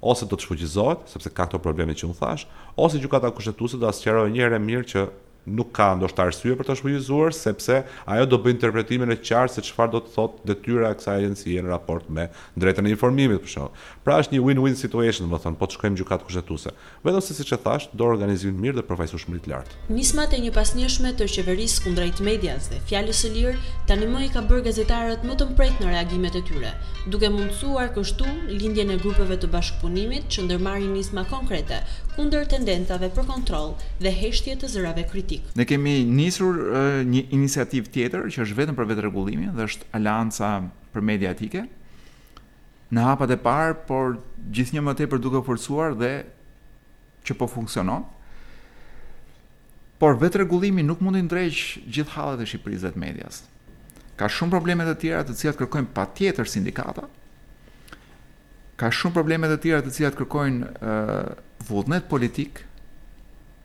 Ose 0.05 0.27
do 0.29 0.37
të 0.37 0.44
shfuqizohet, 0.44 1.07
sepse 1.09 1.31
ka 1.33 1.47
këto 1.47 1.61
probleme 1.64 1.94
që 1.97 2.11
në 2.11 2.16
thash, 2.18 2.42
ose 2.77 2.99
gjykata 3.01 3.31
kushtetuse 3.38 3.79
do 3.81 3.88
asë 3.88 4.05
qëroj 4.11 4.33
njëre 4.35 4.59
mirë 4.61 4.88
që 4.90 5.05
nuk 5.46 5.72
ka 5.76 5.92
ndoshta 5.98 6.24
arsye 6.28 6.54
për 6.57 6.68
të 6.68 6.74
shpujizuar, 6.80 7.35
sepse 7.37 7.83
ajo 8.09 8.26
do 8.28 8.38
bëj 8.40 8.54
interpretimin 8.54 9.12
e 9.12 9.16
qartë 9.26 9.54
se 9.59 9.64
çfarë 9.68 9.92
do 9.94 10.00
të 10.04 10.12
thotë 10.16 10.48
detyra 10.50 10.90
e 10.94 10.98
kësaj 10.98 11.16
agjencie 11.20 11.61
në 11.64 11.70
raport 11.72 12.09
me 12.09 12.28
drejtën 12.59 12.88
e 12.88 12.92
informimit 12.94 13.42
për 13.44 13.52
shkak. 13.54 13.83
Pra 14.04 14.18
është 14.22 14.37
një 14.37 14.42
win-win 14.48 14.76
situation, 14.78 15.28
më 15.28 15.40
thon, 15.42 15.57
po 15.61 15.68
të 15.68 15.78
shkojmë 15.78 16.00
gjykat 16.00 16.24
kushtetuese. 16.26 16.72
Vetëm 17.04 17.24
se 17.24 17.37
siç 17.38 17.52
e 17.57 17.59
thash, 17.64 17.88
do 17.92 18.09
organizimin 18.12 18.59
mirë 18.62 18.78
dhe 18.80 18.87
përfaqësueshmëri 18.88 19.44
të 19.46 19.52
lartë. 19.52 19.78
Nismat 19.96 20.35
e 20.37 20.40
një 20.44 20.54
pasnjëshme 20.57 21.14
të 21.18 21.28
qeverisë 21.35 21.85
kundrejt 21.87 22.22
medias 22.28 22.68
dhe 22.72 22.80
fjalës 22.88 23.22
së 23.24 23.33
lirë 23.37 23.54
tani 23.88 24.09
më 24.12 24.24
i 24.28 24.33
ka 24.35 24.44
bërë 24.48 24.64
gazetarët 24.70 25.24
më 25.28 25.38
të 25.40 25.50
mprehtë 25.52 25.85
në 25.85 25.92
reagimet 25.94 26.40
e 26.40 26.44
tyre, 26.48 26.72
duke 27.12 27.30
mundësuar 27.35 27.92
kështu 27.96 28.28
lindjen 28.52 28.94
e 28.96 29.00
grupeve 29.02 29.37
të 29.42 29.50
bashkëpunimit 29.52 30.28
që 30.33 30.46
ndërmarrin 30.46 30.92
nisma 30.96 31.24
konkrete, 31.30 31.83
kundër 32.14 32.46
tendencave 32.48 33.09
për 33.14 33.27
kontroll 33.29 33.72
dhe 34.03 34.12
heshtje 34.14 34.55
të 34.62 34.68
zërave 34.74 35.05
kritik. 35.11 35.46
Ne 35.59 35.66
kemi 35.68 35.94
nisur 36.07 36.61
një 37.11 37.24
iniciativë 37.35 37.90
tjetër 37.94 38.29
që 38.35 38.44
është 38.44 38.59
vetëm 38.61 38.79
për 38.79 38.88
vetë 38.90 39.05
rregullimin 39.07 39.55
dhe 39.57 39.66
është 39.68 39.88
Alianca 39.98 40.50
për 40.94 41.07
media 41.09 41.33
etike. 41.35 41.64
Në 42.94 43.07
hapat 43.09 43.35
e 43.35 43.38
parë, 43.42 43.74
por 43.88 44.18
gjithnjë 44.55 44.85
më 44.87 44.96
tepër 45.03 45.22
duke 45.24 45.40
u 45.42 45.46
forcuar 45.46 45.96
dhe 45.98 46.12
që 47.27 47.37
po 47.40 47.48
funksionon. 47.50 48.05
Por 49.98 50.14
vetë 50.20 50.42
rregullimi 50.44 50.85
nuk 50.87 51.03
mundi 51.03 51.22
të 51.24 51.29
ndrejë 51.31 51.83
gjithë 51.88 52.14
hallat 52.14 52.42
e 52.44 52.48
Shqipërisë 52.50 52.94
të 52.94 53.03
medias. 53.03 53.42
Ka 54.18 54.29
shumë 54.31 54.53
probleme 54.55 54.87
të 54.87 54.94
tjera 55.03 55.24
të 55.27 55.35
cilat 55.40 55.59
kërkojnë 55.59 55.90
patjetër 55.96 56.46
sindikata. 56.50 57.09
Ka 58.79 58.90
shumë 58.94 59.14
probleme 59.16 59.50
të 59.50 59.59
tjera 59.64 59.81
të 59.87 59.94
cilat 59.96 60.16
kërkojnë 60.18 60.70
vullnet 61.68 62.09
politik 62.11 62.62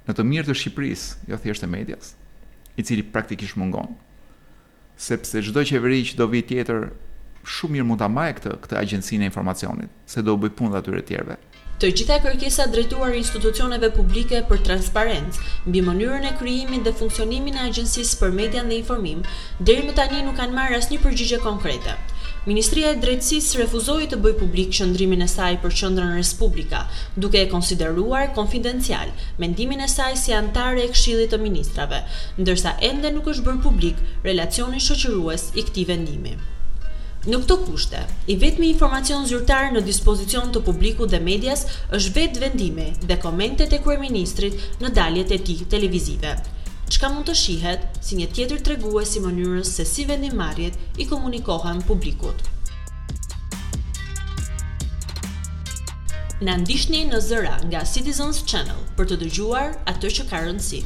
në 0.08 0.16
të 0.18 0.26
mirë 0.26 0.48
të 0.50 0.56
Shqipërisë, 0.58 1.28
jo 1.30 1.38
thjesht 1.44 1.66
e 1.66 1.70
medias, 1.70 2.14
i 2.80 2.86
cili 2.88 3.04
praktikisht 3.04 3.60
mungon. 3.60 3.94
Sepse 5.00 5.44
çdo 5.46 5.64
qeveri 5.70 6.00
që 6.10 6.18
do 6.20 6.28
vi 6.32 6.42
tjetër 6.50 6.90
shumë 7.56 7.78
mirë 7.80 7.88
mund 7.88 8.02
ta 8.02 8.10
majë 8.12 8.38
këtë 8.40 8.56
këtë 8.66 8.80
agjencinë 8.82 9.28
e 9.28 9.30
informacionit, 9.32 9.94
se 10.10 10.24
do 10.26 10.36
u 10.36 10.42
bëj 10.44 10.56
punë 10.60 10.80
atyre 10.80 11.04
të 11.04 11.10
tjerëve. 11.12 11.38
Të 11.80 11.90
gjitha 11.96 12.18
kërkesat 12.26 12.74
drejtuar 12.74 13.14
institucioneve 13.16 13.88
publike 13.96 14.42
për 14.50 14.64
transparencë 14.68 15.46
mbi 15.70 15.86
mënyrën 15.88 16.28
e 16.28 16.34
krijimit 16.42 16.84
dhe 16.84 16.96
funksionimin 17.00 17.56
e 17.56 17.64
agjencisë 17.70 18.20
për 18.20 18.36
median 18.42 18.68
dhe 18.68 18.82
informim, 18.82 19.24
deri 19.64 19.88
më 19.88 19.96
tani 20.02 20.26
nuk 20.28 20.36
kanë 20.42 20.58
marrë 20.60 20.82
asnjë 20.82 21.00
përgjigje 21.06 21.40
konkrete. 21.46 21.96
Ministria 22.48 22.94
e 22.94 22.98
Drejtësisë 23.04 23.58
refuzoi 23.60 24.06
të 24.12 24.18
bëjë 24.24 24.38
publik 24.40 24.70
qendrimin 24.78 25.26
e 25.26 25.26
saj 25.28 25.56
për 25.64 25.74
Qendrën 25.80 26.14
Respublika, 26.18 26.80
duke 27.24 27.40
e 27.44 27.50
konsideruar 27.52 28.30
konfidencial 28.38 29.10
mendimin 29.44 29.82
e 29.84 29.90
saj 29.94 30.14
si 30.22 30.36
antar 30.38 30.78
e 30.80 30.86
Këshillit 30.94 31.34
të 31.34 31.40
Ministrave, 31.44 32.00
ndërsa 32.40 32.78
ende 32.92 33.12
nuk 33.18 33.28
është 33.34 33.44
bërë 33.50 33.60
publik 33.66 34.00
relacioni 34.30 34.80
shoqërues 34.86 35.44
i 35.60 35.66
këtij 35.68 35.88
vendimi. 35.92 36.38
Në 37.28 37.42
këto 37.44 37.58
kushte, 37.68 38.06
i 38.32 38.38
vetmi 38.46 38.70
informacion 38.72 39.28
zyrtar 39.34 39.74
në 39.76 39.84
dispozicion 39.90 40.54
të 40.56 40.62
publikut 40.70 41.12
dhe 41.12 41.20
medias 41.28 41.66
është 42.00 42.16
vetë 42.22 42.46
vendimi 42.48 42.88
dhe 43.12 43.20
komentet 43.28 43.76
e 43.76 43.82
kreministrit 43.84 44.58
në 44.80 44.94
daljet 45.02 45.36
e 45.36 45.42
ti 45.50 45.58
televizive 45.76 46.38
qka 46.90 47.10
mund 47.14 47.26
të 47.30 47.34
shihet 47.38 48.00
si 48.06 48.18
një 48.20 48.28
tjetër 48.36 48.62
tregues 48.68 49.12
si 49.14 49.22
mënyrës 49.24 49.74
se 49.80 49.86
si 49.86 50.06
marjet 50.42 50.78
i 50.98 51.06
komunikohen 51.06 51.84
publikut. 51.84 52.44
Në 56.48 56.56
ndishtni 56.64 57.04
në 57.12 57.20
zëra 57.20 57.56
nga 57.68 57.84
Citizens 57.84 58.44
Channel 58.48 58.80
për 58.98 59.10
të 59.12 59.18
dëgjuar 59.24 59.76
atë 59.94 60.14
që 60.18 60.28
ka 60.32 60.42
rëndësi. 60.48 60.84